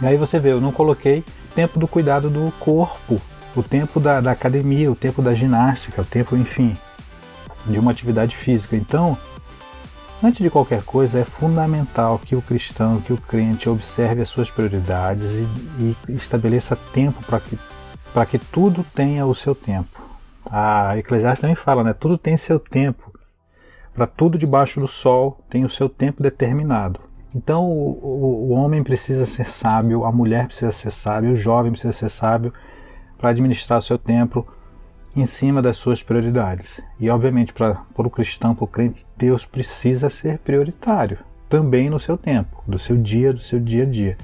E 0.00 0.06
aí 0.06 0.16
você 0.16 0.38
vê, 0.38 0.52
eu 0.52 0.60
não 0.60 0.72
coloquei 0.72 1.22
tempo 1.54 1.78
do 1.78 1.86
cuidado 1.86 2.30
do 2.30 2.50
corpo, 2.58 3.20
o 3.54 3.62
tempo 3.62 4.00
da, 4.00 4.20
da 4.20 4.30
academia, 4.30 4.90
o 4.90 4.96
tempo 4.96 5.20
da 5.20 5.32
ginástica, 5.32 6.02
o 6.02 6.04
tempo, 6.04 6.36
enfim, 6.36 6.76
de 7.66 7.78
uma 7.78 7.90
atividade 7.90 8.36
física. 8.36 8.76
Então, 8.76 9.18
antes 10.22 10.40
de 10.40 10.50
qualquer 10.50 10.82
coisa, 10.82 11.18
é 11.20 11.24
fundamental 11.24 12.18
que 12.18 12.34
o 12.34 12.42
cristão, 12.42 13.00
que 13.00 13.12
o 13.12 13.16
crente 13.16 13.68
observe 13.68 14.22
as 14.22 14.28
suas 14.28 14.50
prioridades 14.50 15.30
e, 15.78 15.96
e 16.08 16.12
estabeleça 16.12 16.76
tempo 16.92 17.20
para 17.24 17.40
que, 17.40 17.58
que 18.30 18.38
tudo 18.38 18.84
tenha 18.94 19.26
o 19.26 19.34
seu 19.34 19.54
tempo. 19.54 20.00
A 20.50 20.96
Eclesiastes 20.96 21.40
também 21.40 21.56
fala, 21.56 21.84
né? 21.84 21.92
Tudo 21.92 22.16
tem 22.16 22.36
seu 22.36 22.58
tempo. 22.58 23.12
Para 23.94 24.06
tudo 24.06 24.38
debaixo 24.38 24.80
do 24.80 24.88
sol 24.88 25.44
tem 25.50 25.64
o 25.64 25.70
seu 25.70 25.88
tempo 25.88 26.22
determinado. 26.22 27.00
Então 27.34 27.64
o, 27.64 27.90
o, 27.90 28.48
o, 28.48 28.50
homem 28.52 28.82
precisa 28.82 29.26
ser 29.26 29.44
sábio, 29.44 30.04
a 30.04 30.12
mulher 30.12 30.46
precisa 30.46 30.72
ser 30.72 30.90
sábio, 30.90 31.32
o 31.32 31.36
jovem 31.36 31.72
precisa 31.72 31.92
ser 31.92 32.10
sábio 32.10 32.52
para 33.18 33.30
administrar 33.30 33.80
o 33.80 33.82
seu 33.82 33.98
tempo 33.98 34.46
em 35.16 35.26
cima 35.26 35.62
das 35.62 35.76
suas 35.78 36.02
prioridades. 36.02 36.80
E 36.98 37.08
obviamente 37.10 37.52
para 37.52 37.82
o 37.96 38.10
cristão, 38.10 38.54
para 38.54 38.64
o 38.64 38.68
crente, 38.68 39.04
Deus 39.16 39.44
precisa 39.44 40.08
ser 40.10 40.38
prioritário 40.38 41.18
também 41.48 41.88
no 41.88 41.98
seu 41.98 42.16
tempo, 42.16 42.62
do 42.66 42.78
seu 42.78 42.96
dia, 42.96 43.32
do 43.32 43.40
seu 43.40 43.58
dia 43.58 43.84
a 43.84 43.86
dia. 43.86 44.16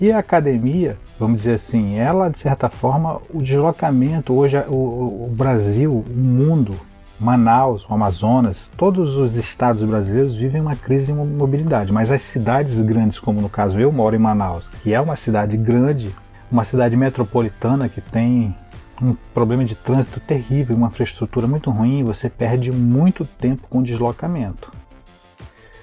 E 0.00 0.12
a 0.12 0.18
academia, 0.18 0.96
vamos 1.18 1.38
dizer 1.38 1.54
assim, 1.54 1.98
ela 1.98 2.28
de 2.28 2.38
certa 2.40 2.68
forma, 2.68 3.20
o 3.32 3.42
deslocamento, 3.42 4.32
hoje 4.32 4.56
o, 4.68 5.24
o 5.24 5.34
Brasil, 5.34 6.04
o 6.06 6.16
mundo, 6.16 6.74
Manaus, 7.18 7.84
o 7.88 7.92
Amazonas, 7.92 8.70
todos 8.76 9.16
os 9.16 9.34
estados 9.34 9.82
brasileiros 9.82 10.36
vivem 10.36 10.60
uma 10.60 10.76
crise 10.76 11.06
de 11.06 11.12
mobilidade, 11.12 11.92
mas 11.92 12.12
as 12.12 12.22
cidades 12.30 12.78
grandes, 12.80 13.18
como 13.18 13.40
no 13.40 13.48
caso 13.48 13.80
eu 13.80 13.90
moro 13.90 14.14
em 14.14 14.20
Manaus, 14.20 14.68
que 14.82 14.94
é 14.94 15.00
uma 15.00 15.16
cidade 15.16 15.56
grande, 15.56 16.14
uma 16.50 16.64
cidade 16.64 16.96
metropolitana 16.96 17.88
que 17.88 18.00
tem 18.00 18.54
um 19.00 19.14
problema 19.34 19.64
de 19.64 19.74
trânsito 19.74 20.20
terrível, 20.20 20.76
uma 20.76 20.88
infraestrutura 20.88 21.46
muito 21.46 21.70
ruim, 21.70 22.02
você 22.04 22.28
perde 22.28 22.72
muito 22.72 23.24
tempo 23.24 23.66
com 23.68 23.82
deslocamento. 23.82 24.70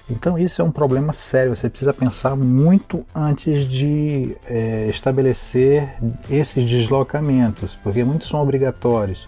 Então 0.08 0.38
isso 0.38 0.62
é 0.62 0.64
um 0.64 0.70
problema 0.70 1.12
sério, 1.30 1.54
você 1.54 1.68
precisa 1.68 1.92
pensar 1.92 2.36
muito 2.36 3.04
antes 3.14 3.68
de 3.68 4.36
é, 4.46 4.86
estabelecer 4.88 5.96
esses 6.30 6.64
deslocamentos, 6.64 7.74
porque 7.82 8.04
muitos 8.04 8.28
são 8.28 8.40
obrigatórios 8.40 9.26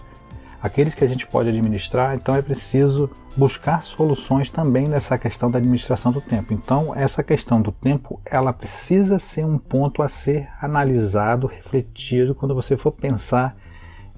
aqueles 0.61 0.93
que 0.93 1.03
a 1.03 1.07
gente 1.07 1.25
pode 1.25 1.49
administrar, 1.49 2.15
então 2.15 2.35
é 2.35 2.41
preciso 2.41 3.09
buscar 3.35 3.81
soluções 3.83 4.51
também 4.51 4.87
nessa 4.87 5.17
questão 5.17 5.49
da 5.49 5.57
administração 5.57 6.11
do 6.11 6.21
tempo. 6.21 6.53
Então, 6.53 6.93
essa 6.95 7.23
questão 7.23 7.61
do 7.61 7.71
tempo, 7.71 8.19
ela 8.25 8.51
precisa 8.51 9.19
ser 9.33 9.45
um 9.45 9.57
ponto 9.57 10.01
a 10.01 10.09
ser 10.09 10.49
analisado, 10.61 11.47
refletido 11.47 12.35
quando 12.35 12.53
você 12.53 12.75
for 12.75 12.91
pensar 12.91 13.55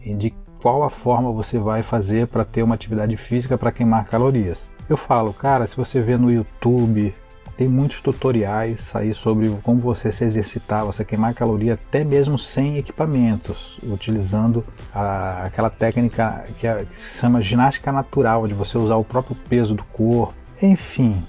de 0.05 0.33
qual 0.61 0.83
a 0.83 0.89
forma 0.89 1.31
você 1.31 1.57
vai 1.57 1.83
fazer 1.83 2.27
para 2.27 2.45
ter 2.45 2.63
uma 2.63 2.75
atividade 2.75 3.17
física 3.17 3.57
para 3.57 3.71
queimar 3.71 4.05
calorias. 4.05 4.63
Eu 4.89 4.97
falo, 4.97 5.33
cara, 5.33 5.67
se 5.67 5.75
você 5.75 6.01
vê 6.01 6.17
no 6.17 6.31
YouTube, 6.31 7.13
tem 7.57 7.67
muitos 7.67 8.01
tutoriais 8.01 8.79
aí 8.93 9.13
sobre 9.13 9.49
como 9.63 9.79
você 9.79 10.11
se 10.11 10.23
exercitar, 10.23 10.85
você 10.85 11.05
queimar 11.05 11.33
caloria 11.33 11.75
até 11.75 12.03
mesmo 12.03 12.37
sem 12.37 12.77
equipamentos, 12.77 13.77
utilizando 13.83 14.63
a, 14.93 15.43
aquela 15.43 15.69
técnica 15.69 16.43
que, 16.57 16.65
é, 16.65 16.85
que 16.85 16.97
se 16.97 17.19
chama 17.19 17.41
ginástica 17.41 17.91
natural, 17.91 18.47
de 18.47 18.53
você 18.53 18.77
usar 18.77 18.95
o 18.95 19.03
próprio 19.03 19.35
peso 19.47 19.75
do 19.75 19.83
corpo. 19.83 20.33
Enfim, 20.61 21.21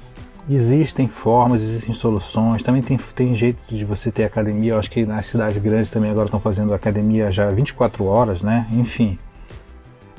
existem 0.49 1.09
formas, 1.09 1.61
existem 1.61 1.95
soluções. 1.95 2.63
Também 2.63 2.83
tem, 2.83 2.99
tem 3.15 3.35
jeito 3.35 3.63
de 3.69 3.85
você 3.85 4.11
ter 4.11 4.25
academia. 4.25 4.73
Eu 4.73 4.79
acho 4.79 4.91
que 4.91 5.05
nas 5.05 5.27
cidades 5.27 5.61
grandes 5.63 5.91
também 5.91 6.11
agora 6.11 6.27
estão 6.27 6.41
fazendo 6.41 6.75
academia 6.75 7.31
já 7.31 7.49
24 7.49 8.05
horas, 8.05 8.43
né? 8.43 8.67
Enfim, 8.73 9.19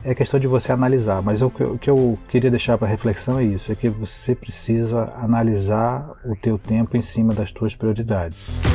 é 0.03 0.13
questão 0.13 0.39
de 0.39 0.47
você 0.47 0.71
analisar, 0.71 1.21
mas 1.21 1.41
o 1.41 1.49
que, 1.49 1.63
o 1.63 1.77
que 1.77 1.89
eu 1.89 2.17
queria 2.27 2.49
deixar 2.49 2.77
para 2.77 2.87
reflexão 2.87 3.39
é 3.39 3.43
isso, 3.43 3.71
é 3.71 3.75
que 3.75 3.89
você 3.89 4.35
precisa 4.35 5.13
analisar 5.15 6.09
o 6.25 6.35
teu 6.35 6.57
tempo 6.57 6.97
em 6.97 7.01
cima 7.01 7.33
das 7.33 7.51
tuas 7.51 7.75
prioridades. 7.75 8.72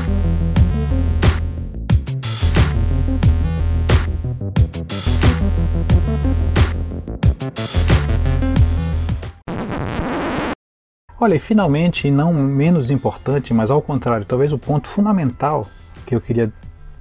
Olha, 11.21 11.35
e 11.35 11.41
finalmente, 11.41 12.07
e 12.07 12.11
não 12.11 12.33
menos 12.33 12.91
importante, 12.91 13.53
mas 13.53 13.71
ao 13.71 13.83
contrário, 13.83 14.25
talvez 14.25 14.53
o 14.53 14.59
ponto 14.59 14.89
fundamental 14.91 15.67
que 16.07 16.15
eu 16.15 16.21
queria 16.21 16.53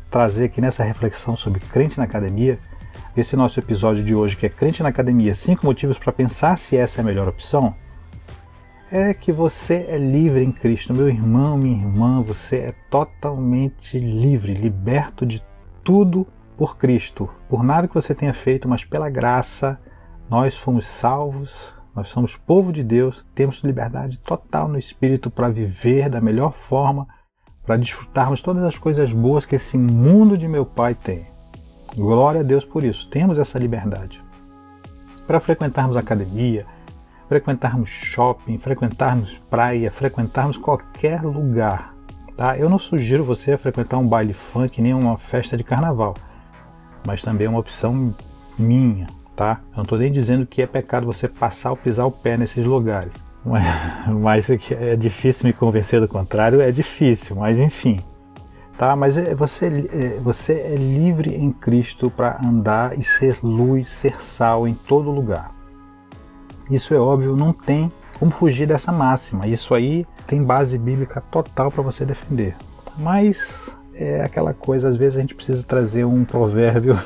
trazer 0.09 0.45
aqui 0.45 0.59
nessa 0.59 0.83
reflexão 0.83 1.37
sobre 1.37 1.59
crente 1.59 1.97
na 1.97 2.05
academia 2.05 2.57
esse 3.15 3.35
nosso 3.35 3.59
episódio 3.59 4.03
de 4.03 4.13
hoje, 4.13 4.35
que 4.35 4.45
é 4.45 4.49
Crente 4.49 4.83
na 4.83 4.89
Academia: 4.89 5.35
5 5.35 5.65
motivos 5.65 5.97
para 5.97 6.13
pensar 6.13 6.57
se 6.59 6.77
essa 6.77 6.99
é 6.99 7.01
a 7.01 7.05
melhor 7.05 7.27
opção, 7.27 7.73
é 8.91 9.13
que 9.13 9.31
você 9.31 9.85
é 9.89 9.97
livre 9.97 10.43
em 10.43 10.51
Cristo. 10.51 10.95
Meu 10.95 11.09
irmão, 11.09 11.57
minha 11.57 11.77
irmã, 11.77 12.21
você 12.21 12.57
é 12.57 12.73
totalmente 12.89 13.97
livre, 13.99 14.53
liberto 14.53 15.25
de 15.25 15.43
tudo 15.83 16.27
por 16.55 16.77
Cristo. 16.77 17.29
Por 17.49 17.63
nada 17.63 17.87
que 17.87 17.95
você 17.95 18.13
tenha 18.13 18.33
feito, 18.33 18.69
mas 18.69 18.85
pela 18.85 19.09
graça, 19.09 19.79
nós 20.29 20.55
fomos 20.59 20.85
salvos, 20.99 21.51
nós 21.97 22.09
somos 22.09 22.35
povo 22.45 22.71
de 22.71 22.83
Deus, 22.83 23.25
temos 23.33 23.59
liberdade 23.63 24.19
total 24.19 24.67
no 24.67 24.77
Espírito 24.77 25.31
para 25.31 25.49
viver 25.49 26.11
da 26.11 26.21
melhor 26.21 26.53
forma, 26.69 27.07
para 27.65 27.75
desfrutarmos 27.75 28.39
todas 28.39 28.63
as 28.63 28.77
coisas 28.77 29.11
boas 29.11 29.47
que 29.47 29.55
esse 29.55 29.75
mundo 29.75 30.37
de 30.37 30.47
meu 30.47 30.63
Pai 30.63 30.93
tem. 30.93 31.25
Glória 31.95 32.41
a 32.41 32.43
Deus 32.43 32.63
por 32.63 32.83
isso. 32.83 33.09
Temos 33.09 33.39
essa 33.39 33.57
liberdade. 33.57 34.21
para 35.25 35.39
frequentarmos 35.39 35.97
academia, 35.97 36.67
frequentarmos 37.27 37.89
shopping, 37.89 38.59
frequentarmos 38.59 39.35
praia, 39.49 39.89
frequentarmos 39.89 40.55
qualquer 40.55 41.23
lugar. 41.23 41.95
Tá? 42.37 42.55
Eu 42.55 42.69
não 42.69 42.77
sugiro 42.77 43.23
você 43.23 43.53
a 43.53 43.57
frequentar 43.57 43.97
um 43.97 44.07
baile 44.07 44.33
funk 44.33 44.79
nem 44.83 44.93
uma 44.93 45.17
festa 45.17 45.57
de 45.57 45.63
carnaval, 45.63 46.13
mas 47.07 47.23
também 47.23 47.47
é 47.47 47.49
uma 47.49 47.59
opção 47.59 48.15
minha. 48.55 49.07
Tá? 49.37 49.61
Eu 49.69 49.77
não 49.77 49.83
estou 49.83 49.99
nem 49.99 50.11
dizendo 50.11 50.47
que 50.47 50.63
é 50.63 50.65
pecado 50.65 51.05
você 51.05 51.27
passar 51.27 51.69
ou 51.69 51.77
pisar 51.77 52.07
o 52.07 52.11
pé 52.11 52.35
nesses 52.35 52.65
lugares. 52.65 53.13
Mas, 53.45 54.09
mas 54.09 54.49
é 54.71 54.95
difícil 54.95 55.45
me 55.45 55.53
convencer 55.53 56.01
do 56.01 56.07
contrário, 56.07 56.59
é 56.59 56.71
difícil, 56.71 57.35
mas 57.35 57.59
enfim. 57.59 57.97
Tá? 58.79 58.95
Mas 58.95 59.15
é, 59.15 59.35
você, 59.35 59.67
é, 59.93 60.19
você 60.19 60.53
é 60.53 60.75
livre 60.75 61.35
em 61.35 61.51
Cristo 61.51 62.09
para 62.09 62.39
andar 62.43 62.97
e 62.97 63.03
ser 63.03 63.37
luz, 63.43 63.87
ser 64.01 64.15
sal 64.35 64.67
em 64.67 64.73
todo 64.73 65.11
lugar. 65.11 65.51
Isso 66.71 66.93
é 66.95 66.97
óbvio, 66.97 67.35
não 67.35 67.53
tem 67.53 67.91
como 68.17 68.31
fugir 68.31 68.67
dessa 68.67 68.91
máxima. 68.91 69.45
Isso 69.45 69.73
aí 69.75 70.03
tem 70.25 70.43
base 70.43 70.79
bíblica 70.79 71.21
total 71.21 71.71
para 71.71 71.83
você 71.83 72.05
defender. 72.05 72.55
Mas 72.97 73.37
é 73.93 74.21
aquela 74.21 74.53
coisa, 74.53 74.89
às 74.89 74.97
vezes 74.97 75.17
a 75.17 75.21
gente 75.21 75.35
precisa 75.35 75.63
trazer 75.63 76.05
um 76.05 76.25
provérbio 76.25 76.99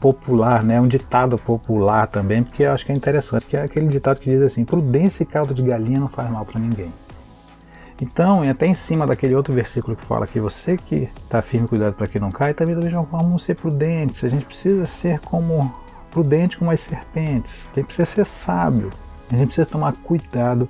popular, 0.00 0.62
né, 0.62 0.80
um 0.80 0.88
ditado 0.88 1.38
popular 1.38 2.06
também, 2.06 2.42
porque 2.42 2.62
eu 2.62 2.72
acho 2.72 2.84
que 2.84 2.92
é 2.92 2.94
interessante, 2.94 3.46
que 3.46 3.56
é 3.56 3.62
aquele 3.62 3.88
ditado 3.88 4.20
que 4.20 4.30
diz 4.30 4.42
assim: 4.42 4.64
prudência 4.64 5.22
e 5.22 5.26
caldo 5.26 5.54
de 5.54 5.62
galinha 5.62 6.00
não 6.00 6.08
faz 6.08 6.30
mal 6.30 6.44
para 6.44 6.60
ninguém. 6.60 6.92
Então, 8.00 8.44
e 8.44 8.50
até 8.50 8.66
em 8.66 8.74
cima 8.74 9.06
daquele 9.06 9.34
outro 9.34 9.54
versículo 9.54 9.96
que 9.96 10.04
fala 10.04 10.26
que 10.26 10.38
você 10.38 10.76
que 10.76 11.08
está 11.24 11.40
firme, 11.40 11.66
cuidado 11.66 11.94
para 11.94 12.06
que 12.06 12.20
não 12.20 12.30
caia, 12.30 12.52
também 12.52 12.74
da 12.74 12.82
mesma 12.82 13.04
forma 13.04 13.24
vamos 13.24 13.44
ser 13.44 13.54
prudentes. 13.54 14.22
A 14.22 14.28
gente 14.28 14.44
precisa 14.44 14.86
ser 14.86 15.18
como 15.20 15.72
prudente 16.10 16.58
como 16.58 16.70
as 16.70 16.80
serpentes. 16.84 17.52
A 17.72 17.76
gente 17.76 17.86
precisa 17.86 18.10
ser 18.14 18.26
sábio. 18.26 18.90
A 19.32 19.36
gente 19.36 19.46
precisa 19.46 19.66
tomar 19.66 19.94
cuidado 19.96 20.68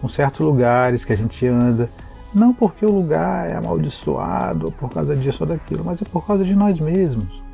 com 0.00 0.08
certos 0.08 0.40
lugares 0.40 1.04
que 1.04 1.12
a 1.12 1.16
gente 1.16 1.46
anda. 1.46 1.88
Não 2.34 2.52
porque 2.52 2.84
o 2.84 2.90
lugar 2.90 3.48
é 3.48 3.56
amaldiçoado 3.56 4.66
ou 4.66 4.72
por 4.72 4.90
causa 4.90 5.14
disso 5.16 5.38
ou 5.40 5.46
daquilo, 5.46 5.84
mas 5.84 6.02
é 6.02 6.04
por 6.04 6.26
causa 6.26 6.44
de 6.44 6.54
nós 6.54 6.78
mesmos. 6.80 7.47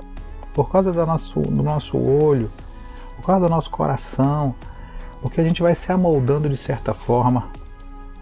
Por 0.55 0.71
causa 0.71 0.93
do 0.93 1.05
nosso, 1.07 1.41
do 1.41 1.63
nosso 1.63 1.99
olho, 1.99 2.51
por 3.17 3.27
causa 3.27 3.47
do 3.47 3.51
nosso 3.51 3.71
coração. 3.71 4.55
Porque 5.21 5.41
a 5.41 5.45
gente 5.45 5.63
vai 5.63 5.75
se 5.75 5.91
amoldando 5.91 6.49
de 6.49 6.57
certa 6.57 6.95
forma 6.95 7.49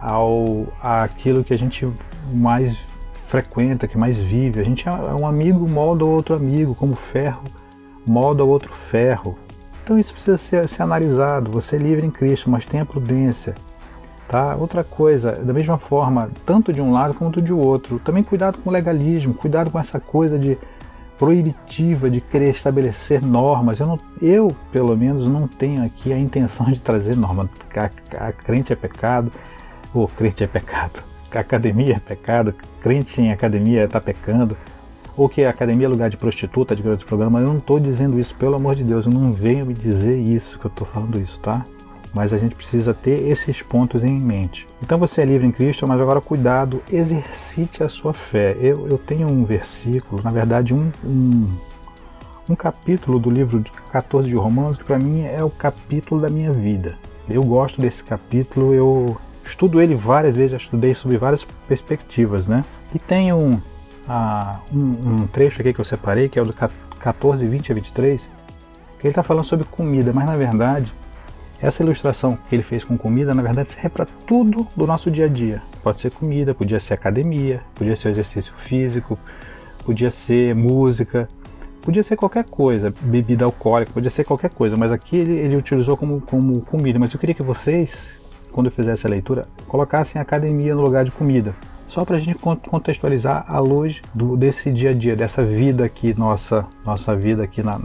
ao 0.00 0.66
aquilo 0.82 1.44
que 1.44 1.54
a 1.54 1.58
gente 1.58 1.88
mais 2.32 2.76
frequenta, 3.28 3.86
que 3.86 3.96
mais 3.96 4.18
vive. 4.18 4.60
A 4.60 4.64
gente 4.64 4.88
é 4.88 4.92
um 4.92 5.26
amigo 5.26 5.68
molda 5.68 6.04
outro 6.04 6.34
amigo, 6.34 6.74
como 6.74 6.96
ferro 7.12 7.42
molda 8.06 8.44
outro 8.44 8.72
ferro. 8.90 9.36
Então 9.82 9.98
isso 9.98 10.12
precisa 10.12 10.36
ser, 10.36 10.68
ser, 10.68 10.82
analisado. 10.82 11.50
Você 11.50 11.76
é 11.76 11.78
livre 11.78 12.06
em 12.06 12.10
Cristo, 12.10 12.50
mas 12.50 12.66
tenha 12.66 12.84
prudência. 12.84 13.54
Tá? 14.28 14.56
Outra 14.56 14.82
coisa, 14.82 15.32
da 15.32 15.52
mesma 15.52 15.78
forma, 15.78 16.30
tanto 16.46 16.72
de 16.72 16.80
um 16.80 16.92
lado 16.92 17.14
quanto 17.14 17.42
de 17.42 17.52
outro, 17.52 17.98
também 17.98 18.22
cuidado 18.22 18.58
com 18.58 18.70
o 18.70 18.72
legalismo, 18.72 19.34
cuidado 19.34 19.70
com 19.70 19.78
essa 19.78 20.00
coisa 20.00 20.38
de 20.38 20.56
proibitiva 21.18 22.11
de 22.11 22.20
querer 22.20 22.51
estabelecer 22.51 23.22
normas. 23.22 23.81
Eu, 23.81 23.87
não, 23.87 24.01
eu 24.20 24.57
pelo 24.70 24.96
menos, 24.96 25.27
não 25.27 25.46
tenho 25.46 25.85
aqui 25.85 26.12
a 26.12 26.18
intenção 26.18 26.66
de 26.66 26.81
trazer 26.81 27.16
norma. 27.16 27.48
A, 27.77 28.27
a 28.29 28.33
crente 28.33 28.72
é 28.72 28.77
pecado, 28.77 29.33
ou 29.94 30.09
crente 30.09 30.42
é 30.42 30.46
pecado, 30.46 31.01
a 31.33 31.38
academia 31.38 31.96
é 31.96 32.01
pecado, 32.01 32.55
crente 32.83 33.20
em 33.20 33.31
academia 33.31 33.85
está 33.85 34.01
pecando 34.01 34.57
ou 35.16 35.29
que 35.29 35.44
a 35.44 35.51
academia 35.51 35.87
é 35.87 35.88
lugar 35.88 36.11
de 36.11 36.16
prostituta, 36.16 36.75
de 36.75 36.83
grande 36.83 37.05
programa. 37.05 37.40
Eu 37.40 37.48
não 37.48 37.59
estou 37.59 37.79
dizendo 37.79 38.18
isso, 38.18 38.35
pelo 38.37 38.55
amor 38.55 38.75
de 38.75 38.85
Deus, 38.85 39.07
eu 39.07 39.12
não 39.12 39.33
venho 39.33 39.66
me 39.66 39.75
dizer 39.75 40.18
isso 40.18 40.59
que 40.59 40.66
eu 40.66 40.70
estou 40.70 40.87
falando 40.87 41.20
isso, 41.20 41.38
tá? 41.40 41.64
Mas 42.14 42.33
a 42.33 42.37
gente 42.37 42.55
precisa 42.55 42.92
ter 42.92 43.29
esses 43.29 43.62
pontos 43.62 44.05
em 44.05 44.18
mente. 44.18 44.66
Então 44.83 44.98
você 44.98 45.22
é 45.22 45.25
livre 45.25 45.46
em 45.46 45.53
Cristo, 45.53 45.87
mas 45.87 46.01
agora 46.01 46.20
cuidado, 46.20 46.83
exercite 46.92 47.83
a 47.83 47.88
sua 47.88 48.12
fé. 48.12 48.57
Eu, 48.61 48.87
eu 48.88 48.98
tenho 48.98 49.31
um 49.31 49.44
versículo, 49.44 50.22
na 50.22 50.31
verdade 50.31 50.75
um, 50.75 50.92
um, 51.05 51.48
um 52.51 52.55
capítulo 52.55 53.18
do 53.18 53.31
livro 53.31 53.64
14 53.90 54.29
de 54.29 54.35
Romanos 54.35 54.77
que 54.77 54.85
para 54.85 54.98
mim 54.98 55.25
é 55.25 55.42
o 55.42 55.51
capítulo 55.51 56.20
da 56.20 56.29
minha 56.29 56.53
vida. 56.53 56.98
Eu 57.29 57.42
gosto 57.42 57.81
desse 57.81 58.03
capítulo, 58.05 58.75
eu 58.75 59.16
estudo 59.44 59.81
ele 59.81 59.94
várias 59.94 60.37
vezes, 60.37 60.53
já 60.53 60.57
estudei 60.59 60.94
sobre 60.94 61.16
várias 61.18 61.44
perspectivas, 61.66 62.46
né? 62.46 62.64
E 62.94 62.98
tem 62.98 63.33
um, 63.33 63.61
a, 64.09 64.61
um, 64.72 64.79
um, 64.79 65.27
trecho 65.27 65.61
aqui 65.61 65.72
que 65.72 65.81
eu 65.81 65.85
separei, 65.85 66.29
que 66.29 66.38
é 66.38 66.42
o 66.42 66.44
do 66.44 66.55
14, 66.98 67.46
20 67.46 67.72
a 67.72 67.75
23, 67.75 68.20
que 68.20 69.07
ele 69.07 69.11
está 69.11 69.22
falando 69.22 69.46
sobre 69.46 69.66
comida, 69.66 70.12
mas 70.12 70.27
na 70.27 70.37
verdade, 70.37 70.92
essa 71.62 71.83
ilustração 71.83 72.37
que 72.48 72.55
ele 72.57 72.64
fez 72.64 72.83
com 72.83 72.98
comida, 72.98 73.33
na 73.33 73.42
verdade, 73.42 73.72
serve 73.72 73.88
para 73.88 74.07
tudo 74.27 74.66
do 74.77 74.87
nosso 74.87 75.11
dia 75.11 75.27
a 75.27 75.29
dia. 75.29 75.62
Pode 75.83 76.01
ser 76.01 76.11
comida, 76.11 76.53
podia 76.53 76.81
ser 76.81 76.94
academia, 76.94 77.62
podia 77.75 77.94
ser 77.94 78.09
exercício 78.11 78.53
físico, 78.64 79.16
podia 79.85 80.11
ser 80.11 80.55
música, 80.57 81.29
podia 81.81 82.03
ser 82.03 82.16
qualquer 82.16 82.44
coisa, 82.44 82.92
bebida 83.01 83.44
alcoólica, 83.44 83.92
podia 83.92 84.11
ser 84.11 84.25
qualquer 84.25 84.51
coisa, 84.51 84.77
mas 84.77 84.90
aqui 84.90 85.16
ele, 85.16 85.35
ele 85.35 85.57
utilizou 85.57 85.96
como, 85.96 86.20
como 86.20 86.61
comida. 86.62 86.98
Mas 86.98 87.12
eu 87.14 87.20
queria 87.20 87.35
que 87.35 87.42
vocês, 87.44 87.92
quando 88.51 88.66
eu 88.66 88.72
fizesse 88.72 89.07
a 89.07 89.11
leitura, 89.11 89.46
colocassem 89.68 90.20
academia 90.20 90.75
no 90.75 90.83
lugar 90.83 91.05
de 91.05 91.12
comida 91.12 91.55
só 91.92 92.07
para 92.07 92.16
a 92.16 92.18
gente 92.18 92.38
contextualizar 92.38 93.44
a 93.46 93.59
luz 93.59 94.01
do, 94.14 94.35
desse 94.35 94.72
dia 94.72 94.90
a 94.90 94.92
dia, 94.94 95.14
dessa 95.14 95.44
vida 95.44 95.85
aqui, 95.85 96.18
nossa, 96.18 96.66
nossa 96.87 97.14
vida 97.14 97.44
aqui 97.44 97.62
na, 97.62 97.79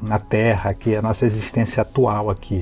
na 0.00 0.20
Terra, 0.20 0.70
aqui, 0.70 0.94
a 0.94 1.02
nossa 1.02 1.26
existência 1.26 1.82
atual 1.82 2.30
aqui, 2.30 2.60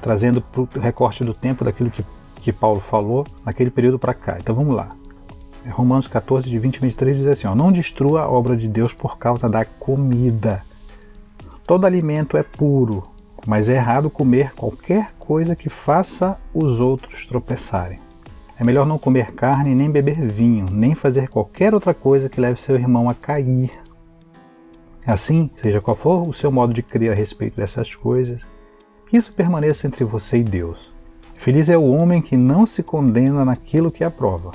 trazendo 0.00 0.40
para 0.40 0.60
o 0.60 0.68
recorte 0.80 1.24
do 1.24 1.34
tempo 1.34 1.64
daquilo 1.64 1.90
que, 1.90 2.04
que 2.40 2.52
Paulo 2.52 2.80
falou 2.90 3.26
naquele 3.44 3.70
período 3.70 3.98
para 3.98 4.14
cá. 4.14 4.36
Então 4.38 4.54
vamos 4.54 4.74
lá. 4.74 4.88
Romanos 5.70 6.08
14, 6.08 6.48
de 6.48 6.58
20 6.58 6.76
a 6.76 6.80
23 6.80 7.16
diz 7.16 7.26
assim: 7.26 7.46
ó, 7.46 7.54
Não 7.54 7.72
destrua 7.72 8.22
a 8.22 8.30
obra 8.30 8.56
de 8.56 8.68
Deus 8.68 8.92
por 8.92 9.18
causa 9.18 9.48
da 9.48 9.64
comida. 9.64 10.62
Todo 11.66 11.84
alimento 11.84 12.36
é 12.36 12.42
puro, 12.42 13.06
mas 13.46 13.68
é 13.68 13.74
errado 13.74 14.08
comer 14.08 14.54
qualquer 14.54 15.12
coisa 15.18 15.54
que 15.54 15.68
faça 15.68 16.38
os 16.54 16.80
outros 16.80 17.26
tropeçarem. 17.26 17.98
É 18.58 18.64
melhor 18.64 18.86
não 18.86 18.98
comer 18.98 19.32
carne, 19.34 19.74
nem 19.74 19.90
beber 19.90 20.26
vinho, 20.26 20.66
nem 20.70 20.94
fazer 20.94 21.28
qualquer 21.28 21.74
outra 21.74 21.94
coisa 21.94 22.28
que 22.28 22.40
leve 22.40 22.60
seu 22.60 22.74
irmão 22.74 23.08
a 23.08 23.14
cair. 23.14 23.70
Assim, 25.06 25.50
seja 25.62 25.80
qual 25.80 25.96
for 25.96 26.26
o 26.26 26.34
seu 26.34 26.50
modo 26.50 26.74
de 26.74 26.82
crer 26.82 27.12
a 27.12 27.14
respeito 27.14 27.56
dessas 27.56 27.94
coisas, 27.94 28.42
que 29.08 29.16
isso 29.16 29.32
permaneça 29.32 29.86
entre 29.86 30.04
você 30.04 30.38
e 30.38 30.44
Deus. 30.44 30.92
Feliz 31.44 31.68
é 31.68 31.78
o 31.78 31.90
homem 31.90 32.20
que 32.20 32.36
não 32.36 32.66
se 32.66 32.82
condena 32.82 33.44
naquilo 33.44 33.90
que 33.90 34.04
aprova. 34.04 34.52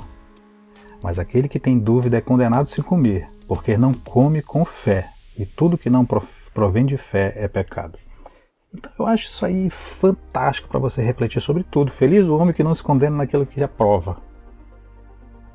Mas 1.02 1.18
aquele 1.18 1.48
que 1.48 1.58
tem 1.58 1.78
dúvida 1.78 2.16
é 2.18 2.20
condenado 2.20 2.68
se 2.68 2.82
comer, 2.82 3.26
porque 3.48 3.76
não 3.76 3.92
come 3.92 4.40
com 4.40 4.64
fé, 4.64 5.08
e 5.36 5.44
tudo 5.44 5.78
que 5.78 5.90
não 5.90 6.06
provém 6.54 6.86
de 6.86 6.96
fé 6.96 7.32
é 7.36 7.48
pecado. 7.48 7.98
Então 8.72 8.90
eu 8.98 9.06
acho 9.06 9.24
isso 9.24 9.44
aí 9.44 9.70
fantástico 10.00 10.68
para 10.68 10.80
você 10.80 11.02
refletir 11.02 11.40
sobre 11.40 11.64
tudo. 11.64 11.92
Feliz 11.92 12.26
o 12.26 12.36
homem 12.36 12.54
que 12.54 12.64
não 12.64 12.74
se 12.74 12.82
condena 12.82 13.16
naquilo 13.16 13.46
que 13.46 13.62
aprova. 13.62 14.18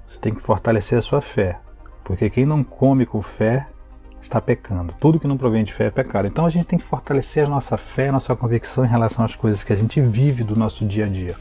Você 0.05 0.19
tem 0.19 0.33
que 0.33 0.41
fortalecer 0.41 0.97
a 0.97 1.01
sua 1.01 1.21
fé, 1.21 1.59
porque 2.03 2.29
quem 2.29 2.45
não 2.45 2.63
come 2.63 3.05
com 3.05 3.21
fé 3.21 3.67
está 4.29 4.39
pecando. 4.39 4.93
Tudo 4.99 5.19
que 5.19 5.27
não 5.27 5.37
provém 5.37 5.63
de 5.63 5.73
fé 5.73 5.87
é 5.87 5.91
pecado. 5.91 6.27
Então 6.27 6.45
a 6.45 6.49
gente 6.49 6.67
tem 6.67 6.79
que 6.79 6.85
fortalecer 6.85 7.45
a 7.45 7.49
nossa 7.49 7.77
fé, 7.77 8.09
a 8.09 8.11
nossa 8.11 8.35
convicção 8.35 8.85
em 8.85 8.87
relação 8.87 9.25
às 9.25 9.35
coisas 9.35 9.63
que 9.63 9.73
a 9.73 9.75
gente 9.75 9.99
vive 9.99 10.43
do 10.43 10.55
nosso 10.55 10.85
dia 10.85 11.05
a 11.05 11.07
dia. 11.07 11.35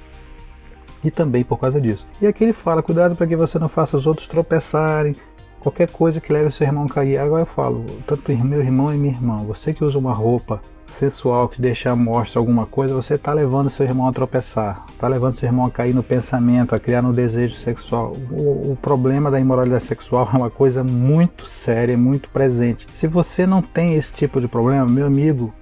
E 1.05 1.11
também 1.11 1.44
por 1.44 1.59
causa 1.59 1.81
disso. 1.81 2.05
E 2.20 2.27
aqui 2.27 2.42
ele 2.44 2.53
fala: 2.53 2.83
cuidado 2.83 3.14
para 3.14 3.27
que 3.27 3.37
você 3.37 3.59
não 3.59 3.68
faça 3.68 3.96
os 3.96 4.07
outros 4.07 4.27
tropeçarem, 4.27 5.14
qualquer 5.61 5.90
coisa 5.90 6.20
que 6.20 6.33
leve 6.33 6.51
seu 6.51 6.66
irmão 6.66 6.85
a 6.85 6.88
cair. 6.88 7.18
Agora 7.18 7.42
eu 7.42 7.46
falo, 7.46 7.85
tanto 8.07 8.33
meu 8.44 8.61
irmão 8.61 8.92
e 8.92 8.96
minha 8.96 9.12
irmã, 9.12 9.44
você 9.44 9.72
que 9.72 9.85
usa 9.85 9.98
uma 9.98 10.12
roupa 10.12 10.61
sexual 10.92 11.48
que 11.48 11.61
deixa 11.61 11.94
mostra 11.94 12.40
alguma 12.40 12.66
coisa, 12.66 12.94
você 12.94 13.14
está 13.14 13.33
levando 13.33 13.70
seu 13.70 13.87
irmão 13.87 14.09
a 14.09 14.12
tropeçar, 14.12 14.85
está 14.88 15.07
levando 15.07 15.38
seu 15.38 15.48
irmão 15.48 15.66
a 15.66 15.70
cair 15.70 15.94
no 15.94 16.03
pensamento, 16.03 16.74
a 16.74 16.79
criar 16.79 17.03
no 17.03 17.12
desejo 17.12 17.55
sexual. 17.57 18.12
O, 18.31 18.72
o, 18.72 18.79
problema 18.81 19.31
da 19.31 19.40
imoralidade 19.40 19.87
sexual 19.87 20.29
é 20.33 20.37
uma 20.37 20.51
coisa 20.51 20.83
muito 20.83 21.46
séria, 21.64 21.96
muito 21.96 22.29
presente. 22.31 22.87
Se 22.98 23.07
você 23.07 23.46
não 23.46 23.62
tem 23.62 23.94
esse 23.94 24.12
tipo 24.14 24.40
de 24.40 24.48
problema, 24.48 24.87
meu 24.87 25.07
amigo, 25.07 25.53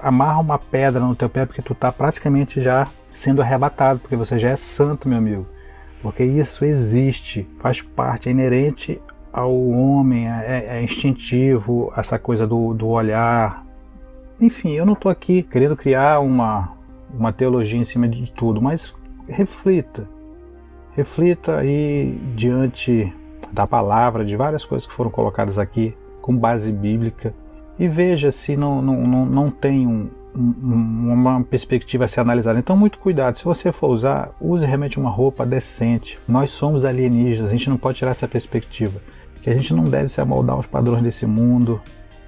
amarra 0.00 0.40
uma 0.40 0.58
pedra 0.58 1.00
no 1.00 1.14
teu 1.14 1.28
pé 1.28 1.46
porque 1.46 1.62
tu 1.62 1.72
está 1.72 1.90
praticamente 1.90 2.60
já 2.60 2.86
sendo 3.22 3.42
arrebatado, 3.42 4.00
porque 4.00 4.16
você 4.16 4.38
já 4.38 4.50
é 4.50 4.56
santo, 4.76 5.08
meu 5.08 5.18
amigo. 5.18 5.46
Porque 6.02 6.22
isso 6.22 6.64
existe, 6.64 7.48
faz 7.60 7.80
parte, 7.80 8.28
é 8.28 8.32
inerente 8.32 9.00
ao 9.32 9.54
homem, 9.68 10.28
é, 10.28 10.66
é 10.68 10.82
instintivo, 10.82 11.92
essa 11.96 12.18
coisa 12.18 12.46
do, 12.46 12.72
do 12.72 12.88
olhar, 12.88 13.65
enfim, 14.40 14.72
eu 14.72 14.84
não 14.84 14.92
estou 14.92 15.10
aqui 15.10 15.42
querendo 15.42 15.76
criar 15.76 16.20
uma, 16.20 16.72
uma 17.12 17.32
teologia 17.32 17.78
em 17.78 17.84
cima 17.84 18.08
de 18.08 18.32
tudo, 18.32 18.60
mas 18.60 18.94
reflita. 19.28 20.08
Reflita 20.92 21.56
aí 21.56 22.18
diante 22.34 23.12
da 23.52 23.66
palavra, 23.66 24.24
de 24.24 24.36
várias 24.36 24.64
coisas 24.64 24.86
que 24.86 24.94
foram 24.94 25.10
colocadas 25.10 25.58
aqui 25.58 25.94
com 26.20 26.36
base 26.36 26.72
bíblica 26.72 27.34
e 27.78 27.88
veja 27.88 28.32
se 28.32 28.56
não, 28.56 28.80
não, 28.80 29.06
não, 29.06 29.26
não 29.26 29.50
tem 29.50 29.86
um, 29.86 30.08
uma 30.34 31.42
perspectiva 31.44 32.04
a 32.04 32.08
ser 32.08 32.20
analisada. 32.20 32.58
Então, 32.58 32.76
muito 32.76 32.98
cuidado. 32.98 33.38
Se 33.38 33.44
você 33.44 33.72
for 33.72 33.88
usar, 33.88 34.30
use 34.40 34.64
realmente 34.64 34.98
uma 34.98 35.10
roupa 35.10 35.46
decente. 35.46 36.18
Nós 36.28 36.50
somos 36.52 36.84
alienígenas, 36.84 37.50
a 37.50 37.52
gente 37.52 37.70
não 37.70 37.76
pode 37.76 37.98
tirar 37.98 38.12
essa 38.12 38.28
perspectiva. 38.28 39.00
Que 39.42 39.50
a 39.50 39.54
gente 39.54 39.72
não 39.72 39.84
deve 39.84 40.08
se 40.08 40.20
amoldar 40.20 40.56
aos 40.56 40.66
padrões 40.66 41.02
desse 41.02 41.26
mundo, 41.26 41.80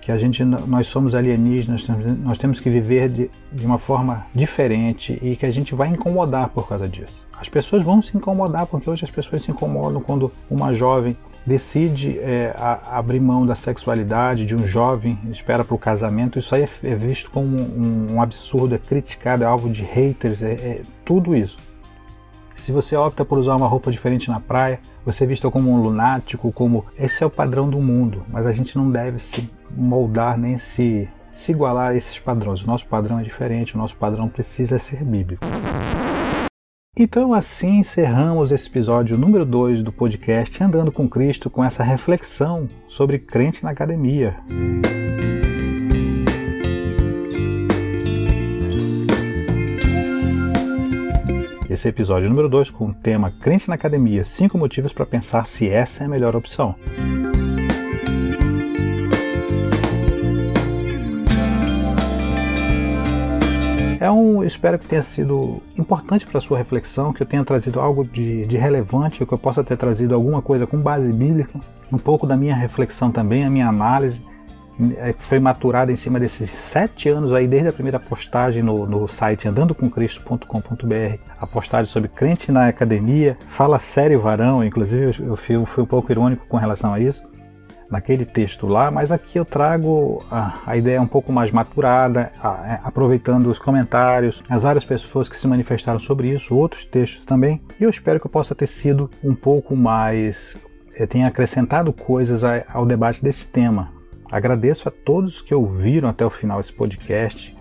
que 0.09 0.12
a 0.12 0.16
gente, 0.16 0.42
nós 0.42 0.87
somos 0.87 1.14
alienígenas, 1.14 1.87
nós 2.25 2.38
temos 2.38 2.59
que 2.61 2.71
viver 2.71 3.11
de, 3.11 3.31
de 3.53 3.66
uma 3.66 3.79
forma 3.79 4.25
diferente 4.35 5.18
e 5.21 5.37
que 5.37 5.44
a 5.44 5.51
gente 5.51 5.75
vai 5.75 5.88
incomodar 5.88 6.49
por 6.49 6.66
causa 6.66 6.88
disso. 6.88 7.14
As 7.38 7.47
pessoas 7.51 7.85
vão 7.85 8.01
se 8.01 8.16
incomodar 8.16 8.66
porque 8.66 8.88
hoje 8.88 9.05
as 9.05 9.11
pessoas 9.11 9.42
se 9.42 9.51
incomodam 9.51 10.01
quando 10.01 10.33
uma 10.51 10.73
jovem 10.73 11.14
decide 11.44 12.18
é, 12.21 12.55
a, 12.57 12.99
abrir 12.99 13.21
mão 13.21 13.44
da 13.44 13.55
sexualidade 13.55 14.47
de 14.47 14.55
um 14.55 14.66
jovem, 14.66 15.18
espera 15.31 15.62
para 15.62 15.75
o 15.75 15.79
casamento, 15.79 16.38
isso 16.38 16.55
aí 16.55 16.62
é, 16.62 16.88
é 16.88 16.94
visto 16.94 17.31
como 17.31 17.61
um, 17.61 18.14
um, 18.14 18.23
absurdo, 18.23 18.77
é 18.77 18.79
criticado, 18.79 19.44
é 19.44 19.47
alvo 19.47 19.68
de 19.68 19.83
haters, 19.83 20.40
é, 20.40 20.53
é, 20.53 20.83
tudo 21.05 21.37
isso. 21.37 21.59
Se 22.57 22.73
você 22.73 22.97
opta 22.97 23.27
por 23.27 23.37
usar 23.37 23.57
uma 23.57 23.68
roupa 23.68 23.90
diferente 23.90 24.31
na 24.31 24.40
praia, 24.40 24.81
você 25.05 25.25
é 25.25 25.27
visto 25.27 25.51
como 25.51 25.71
um 25.71 25.83
lunático, 25.83 26.51
como 26.51 26.87
esse 26.99 27.23
é 27.23 27.27
o 27.27 27.31
padrão 27.31 27.68
do 27.68 27.79
mundo, 27.79 28.23
mas 28.31 28.47
a 28.47 28.53
gente 28.53 28.75
não 28.75 28.90
deve 28.90 29.18
se 29.18 29.58
moldar 29.70 30.38
nem 30.38 30.59
se, 30.59 31.09
se 31.35 31.52
igualar 31.52 31.90
a 31.90 31.96
esses 31.96 32.18
padrões. 32.18 32.62
O 32.62 32.66
nosso 32.66 32.87
padrão 32.87 33.18
é 33.18 33.22
diferente, 33.22 33.74
o 33.74 33.78
nosso 33.78 33.96
padrão 33.96 34.28
precisa 34.28 34.78
ser 34.78 35.04
bíblico. 35.04 35.44
Então, 36.96 37.33
assim 37.33 37.78
encerramos 37.78 38.50
esse 38.50 38.66
episódio 38.68 39.16
número 39.16 39.44
2 39.44 39.85
do 39.85 39.92
podcast 39.92 40.62
Andando 40.62 40.90
com 40.90 41.09
Cristo 41.09 41.48
com 41.48 41.62
essa 41.62 41.83
reflexão 41.83 42.68
sobre 42.88 43.20
crente 43.20 43.62
na 43.62 43.70
academia. 43.70 44.37
Esse 51.70 51.87
episódio 51.87 52.28
número 52.28 52.48
2 52.48 52.70
com 52.70 52.87
o 52.87 52.94
tema 52.94 53.31
Crente 53.31 53.68
na 53.68 53.76
Academia: 53.76 54.24
5 54.24 54.59
motivos 54.59 54.92
para 54.92 55.07
pensar 55.07 55.46
se 55.46 55.68
essa 55.68 56.02
é 56.02 56.07
a 56.07 56.09
melhor 56.09 56.35
opção. 56.35 56.74
É 64.01 64.11
um, 64.11 64.45
espero 64.45 64.79
que 64.79 64.87
tenha 64.87 65.03
sido 65.03 65.61
importante 65.77 66.25
para 66.25 66.41
sua 66.41 66.59
reflexão, 66.59 67.13
que 67.13 67.23
eu 67.23 67.27
tenha 67.27 67.45
trazido 67.45 67.81
algo 67.81 68.05
de, 68.05 68.47
de 68.47 68.57
relevante, 68.57 69.25
que 69.25 69.33
eu 69.33 69.39
possa 69.39 69.65
ter 69.65 69.77
trazido 69.77 70.15
alguma 70.15 70.41
coisa 70.41 70.67
com 70.67 70.79
base 70.79 71.13
bíblica, 71.13 71.59
um 71.93 71.99
pouco 71.99 72.27
da 72.27 72.37
minha 72.37 72.55
reflexão 72.55 73.11
também, 73.11 73.45
a 73.45 73.51
minha 73.51 73.69
análise, 73.69 74.23
é, 74.99 75.13
foi 75.29 75.41
maturada 75.41 75.91
em 75.91 75.97
cima 75.97 76.21
desses 76.21 76.49
sete 76.73 77.09
anos 77.09 77.33
aí, 77.33 77.49
desde 77.49 77.69
a 77.69 77.73
primeira 77.73 77.99
postagem 77.99 78.63
no, 78.63 78.87
no 78.87 79.09
site 79.09 79.49
andandocomcristo.com.br, 79.49 81.19
a 81.41 81.47
postagem 81.47 81.93
sobre 81.93 82.09
crente 82.09 82.53
na 82.53 82.69
academia, 82.69 83.37
fala 83.57 83.81
sério 83.81 84.21
varão, 84.21 84.63
inclusive 84.63 85.07
eu 85.19 85.37
fui, 85.37 85.67
fui 85.67 85.83
um 85.83 85.87
pouco 85.87 86.13
irônico 86.13 86.47
com 86.47 86.57
relação 86.57 86.95
a 86.95 87.01
isso, 87.01 87.21
naquele 87.90 88.24
texto 88.24 88.66
lá, 88.66 88.90
mas 88.90 89.11
aqui 89.11 89.38
eu 89.38 89.44
trago 89.44 90.24
a, 90.31 90.61
a 90.66 90.77
ideia 90.77 91.01
um 91.01 91.07
pouco 91.07 91.33
mais 91.33 91.51
maturada, 91.51 92.31
a, 92.40 92.48
a, 92.48 92.66
é, 92.66 92.81
aproveitando 92.85 93.46
os 93.46 93.59
comentários, 93.59 94.42
as 94.48 94.62
várias 94.62 94.85
pessoas 94.85 95.29
que 95.29 95.38
se 95.38 95.46
manifestaram 95.46 95.98
sobre 96.01 96.31
isso, 96.31 96.55
outros 96.55 96.85
textos 96.87 97.24
também, 97.24 97.61
e 97.81 97.85
eu 97.85 97.90
espero 97.90 98.20
que 98.20 98.27
eu 98.27 98.31
possa 98.31 98.55
ter 98.55 98.68
sido 98.68 99.11
um 99.24 99.35
pouco 99.35 99.74
mais, 99.74 100.37
eu 100.96 101.07
tenha 101.07 101.27
acrescentado 101.27 101.92
coisas 101.92 102.42
ao 102.68 102.85
debate 102.85 103.22
desse 103.22 103.46
tema. 103.51 103.90
Agradeço 104.31 104.87
a 104.87 104.92
todos 104.92 105.40
que 105.42 105.55
ouviram 105.55 106.09
até 106.09 106.24
o 106.24 106.31
final 106.31 106.61
esse 106.61 106.72
podcast, 106.72 107.57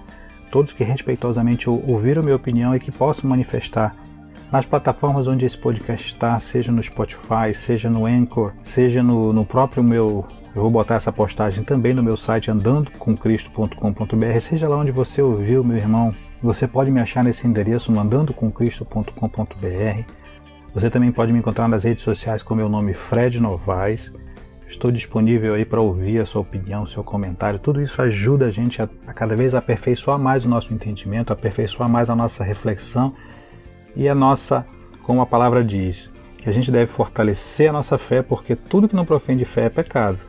todos 0.52 0.74
que 0.74 0.84
respeitosamente 0.84 1.70
ouviram 1.70 2.24
minha 2.24 2.36
opinião 2.36 2.76
e 2.76 2.80
que 2.80 2.92
possam 2.92 3.30
manifestar 3.30 3.96
nas 4.52 4.66
plataformas 4.66 5.28
onde 5.28 5.46
esse 5.46 5.58
podcast 5.58 6.14
está, 6.14 6.40
seja 6.40 6.72
no 6.72 6.82
Spotify, 6.82 7.54
seja 7.66 7.90
no 7.90 8.06
Anchor, 8.06 8.54
seja 8.62 9.04
no, 9.04 9.34
no 9.34 9.46
próprio 9.46 9.84
meu. 9.84 10.26
Eu 10.56 10.62
vou 10.62 10.72
botar 10.72 10.96
essa 10.96 11.12
postagem 11.12 11.64
também 11.64 11.94
no 11.94 12.02
meu 12.02 12.18
site 12.18 12.50
andandocomcristo.com.br, 12.50 14.40
seja 14.50 14.68
lá 14.68 14.78
onde 14.78 14.92
você 14.92 15.22
ouviu, 15.22 15.64
meu 15.64 15.78
irmão. 15.78 16.16
Você 16.42 16.68
pode 16.68 16.92
me 16.92 17.00
achar 17.00 17.24
nesse 17.24 17.46
endereço 17.46 17.92
no 17.92 18.00
andandocomcristo.com.br. 18.00 20.12
Você 20.74 20.90
também 20.90 21.12
pode 21.12 21.34
me 21.34 21.40
encontrar 21.40 21.68
nas 21.68 21.84
redes 21.84 22.04
sociais 22.04 22.42
com 22.42 22.56
meu 22.56 22.70
nome 22.70 22.94
Fred 22.94 23.40
Novaes. 23.40 24.12
Estou 24.70 24.92
disponível 24.92 25.56
aí 25.56 25.66
para 25.66 25.82
ouvir 25.82 26.20
a 26.20 26.26
sua 26.26 26.42
opinião, 26.42 26.86
seu 26.88 27.04
comentário. 27.04 27.60
Tudo 27.60 27.82
isso 27.82 28.02
ajuda 28.02 28.46
a 28.46 28.52
gente 28.52 28.82
a, 28.82 28.88
a 29.08 29.14
cada 29.14 29.36
vez 29.36 29.54
aperfeiçoar 29.54 30.20
mais 30.20 30.46
o 30.46 30.50
nosso 30.50 30.74
entendimento, 30.74 31.34
aperfeiçoar 31.34 31.90
mais 31.90 32.10
a 32.10 32.16
nossa 32.16 32.44
reflexão 32.44 33.14
e 33.98 34.08
a 34.08 34.14
nossa, 34.14 34.64
como 35.02 35.22
a 35.22 35.26
palavra 35.26 35.64
diz, 35.64 36.08
que 36.38 36.48
a 36.48 36.52
gente 36.52 36.72
deve 36.72 36.92
fortalecer 36.92 37.68
a 37.68 37.74
nossa 37.74 37.98
fé, 37.98 38.22
porque 38.22 38.56
tudo 38.56 38.88
que 38.88 38.96
não 38.96 39.04
profém 39.04 39.36
de 39.36 39.44
fé 39.44 39.66
é 39.66 39.70
pecado. 39.70 40.20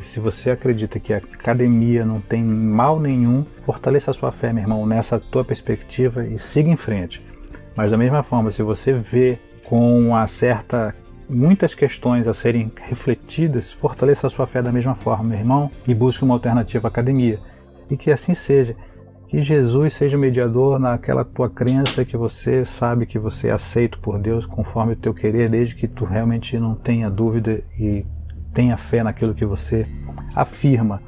E 0.00 0.04
se 0.04 0.20
você 0.20 0.50
acredita 0.50 1.00
que 1.00 1.12
a 1.12 1.16
academia 1.16 2.04
não 2.04 2.20
tem 2.20 2.44
mal 2.44 3.00
nenhum, 3.00 3.44
fortaleça 3.66 4.12
a 4.12 4.14
sua 4.14 4.30
fé, 4.30 4.52
meu 4.52 4.62
irmão, 4.62 4.86
nessa 4.86 5.18
tua 5.18 5.44
perspectiva 5.44 6.24
e 6.24 6.38
siga 6.38 6.70
em 6.70 6.76
frente. 6.76 7.20
Mas 7.74 7.90
da 7.90 7.96
mesma 7.96 8.22
forma, 8.22 8.52
se 8.52 8.62
você 8.62 8.92
vê 8.92 9.36
com 9.64 9.98
uma 9.98 10.28
certa 10.28 10.94
muitas 11.28 11.74
questões 11.74 12.28
a 12.28 12.32
serem 12.32 12.70
refletidas, 12.80 13.72
fortaleça 13.74 14.28
a 14.28 14.30
sua 14.30 14.46
fé 14.46 14.62
da 14.62 14.72
mesma 14.72 14.94
forma, 14.94 15.24
meu 15.24 15.38
irmão, 15.38 15.70
e 15.88 15.92
busque 15.92 16.24
uma 16.24 16.34
alternativa 16.34 16.86
à 16.86 16.90
academia. 16.90 17.40
E 17.90 17.96
que 17.96 18.12
assim 18.12 18.36
seja 18.36 18.76
que 19.28 19.42
Jesus 19.42 19.96
seja 19.96 20.16
o 20.16 20.20
mediador 20.20 20.78
naquela 20.78 21.24
tua 21.24 21.50
crença 21.50 22.04
que 22.04 22.16
você 22.16 22.64
sabe 22.78 23.06
que 23.06 23.18
você 23.18 23.48
é 23.48 23.52
aceito 23.52 23.98
por 24.00 24.18
Deus 24.18 24.46
conforme 24.46 24.94
o 24.94 24.96
teu 24.96 25.12
querer, 25.12 25.50
desde 25.50 25.74
que 25.74 25.86
tu 25.86 26.04
realmente 26.04 26.58
não 26.58 26.74
tenha 26.74 27.10
dúvida 27.10 27.62
e 27.78 28.04
tenha 28.54 28.76
fé 28.76 29.02
naquilo 29.02 29.34
que 29.34 29.44
você 29.44 29.86
afirma. 30.34 31.02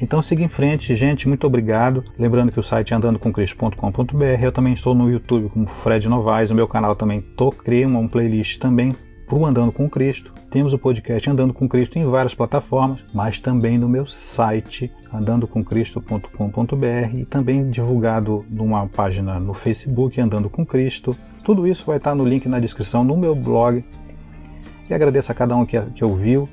Então 0.00 0.20
siga 0.22 0.42
em 0.42 0.48
frente, 0.48 0.94
gente, 0.94 1.28
muito 1.28 1.46
obrigado. 1.46 2.02
Lembrando 2.18 2.50
que 2.50 2.58
o 2.58 2.62
site 2.62 2.92
é 2.92 2.96
andandocomcristo.com.br, 2.96 4.42
eu 4.42 4.50
também 4.50 4.72
estou 4.72 4.94
no 4.94 5.10
YouTube 5.10 5.50
como 5.50 5.66
Fred 5.82 6.08
Novaes, 6.08 6.50
o 6.50 6.54
meu 6.54 6.66
canal 6.66 6.96
também 6.96 7.20
tô, 7.20 7.50
criei 7.50 7.84
uma 7.84 8.06
playlist 8.08 8.58
também 8.58 8.92
para 9.30 9.38
o 9.38 9.46
Andando 9.46 9.70
com 9.70 9.88
Cristo. 9.88 10.32
Temos 10.50 10.72
o 10.72 10.78
podcast 10.78 11.30
Andando 11.30 11.54
com 11.54 11.68
Cristo 11.68 11.96
em 11.96 12.04
várias 12.04 12.34
plataformas, 12.34 12.98
mas 13.14 13.40
também 13.40 13.78
no 13.78 13.88
meu 13.88 14.04
site 14.04 14.90
andandocomcristo.com.br 15.14 17.14
e 17.14 17.24
também 17.24 17.70
divulgado 17.70 18.44
numa 18.50 18.88
página 18.88 19.38
no 19.38 19.54
Facebook 19.54 20.20
Andando 20.20 20.50
com 20.50 20.66
Cristo. 20.66 21.16
Tudo 21.44 21.68
isso 21.68 21.86
vai 21.86 21.98
estar 21.98 22.12
no 22.12 22.24
link 22.24 22.48
na 22.48 22.58
descrição 22.58 23.04
no 23.04 23.16
meu 23.16 23.36
blog. 23.36 23.84
E 24.90 24.94
agradeço 24.94 25.30
a 25.30 25.34
cada 25.34 25.54
um 25.54 25.64
que, 25.64 25.80
que 25.80 26.04
ouviu 26.04 26.48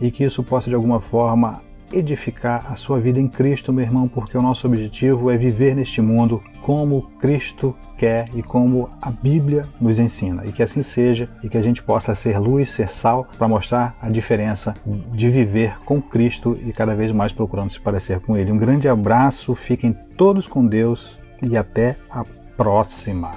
e 0.00 0.10
que 0.10 0.24
isso 0.24 0.42
possa 0.42 0.68
de 0.68 0.74
alguma 0.74 1.00
forma 1.02 1.62
edificar 1.92 2.70
a 2.70 2.76
sua 2.76 3.00
vida 3.00 3.20
em 3.20 3.28
Cristo, 3.28 3.72
meu 3.72 3.84
irmão, 3.84 4.08
porque 4.08 4.36
o 4.36 4.42
nosso 4.42 4.66
objetivo 4.66 5.30
é 5.30 5.36
viver 5.36 5.74
neste 5.74 6.00
mundo 6.00 6.42
como 6.62 7.02
Cristo 7.18 7.74
quer 7.96 8.28
e 8.34 8.42
como 8.42 8.90
a 9.00 9.10
Bíblia 9.10 9.64
nos 9.80 9.98
ensina. 9.98 10.44
E 10.44 10.52
que 10.52 10.62
assim 10.62 10.82
seja 10.82 11.28
e 11.42 11.48
que 11.48 11.56
a 11.56 11.62
gente 11.62 11.82
possa 11.82 12.14
ser 12.14 12.38
luz, 12.38 12.74
ser 12.74 12.88
sal, 13.00 13.26
para 13.38 13.48
mostrar 13.48 13.96
a 14.00 14.08
diferença 14.08 14.74
de 15.12 15.30
viver 15.30 15.78
com 15.84 16.00
Cristo 16.02 16.58
e 16.66 16.72
cada 16.72 16.94
vez 16.94 17.12
mais 17.12 17.32
procurando 17.32 17.72
se 17.72 17.80
parecer 17.80 18.20
com 18.20 18.36
Ele. 18.36 18.52
Um 18.52 18.58
grande 18.58 18.88
abraço, 18.88 19.54
fiquem 19.54 19.92
todos 20.16 20.46
com 20.46 20.66
Deus 20.66 21.18
e 21.42 21.56
até 21.56 21.96
a 22.10 22.24
próxima. 22.56 23.30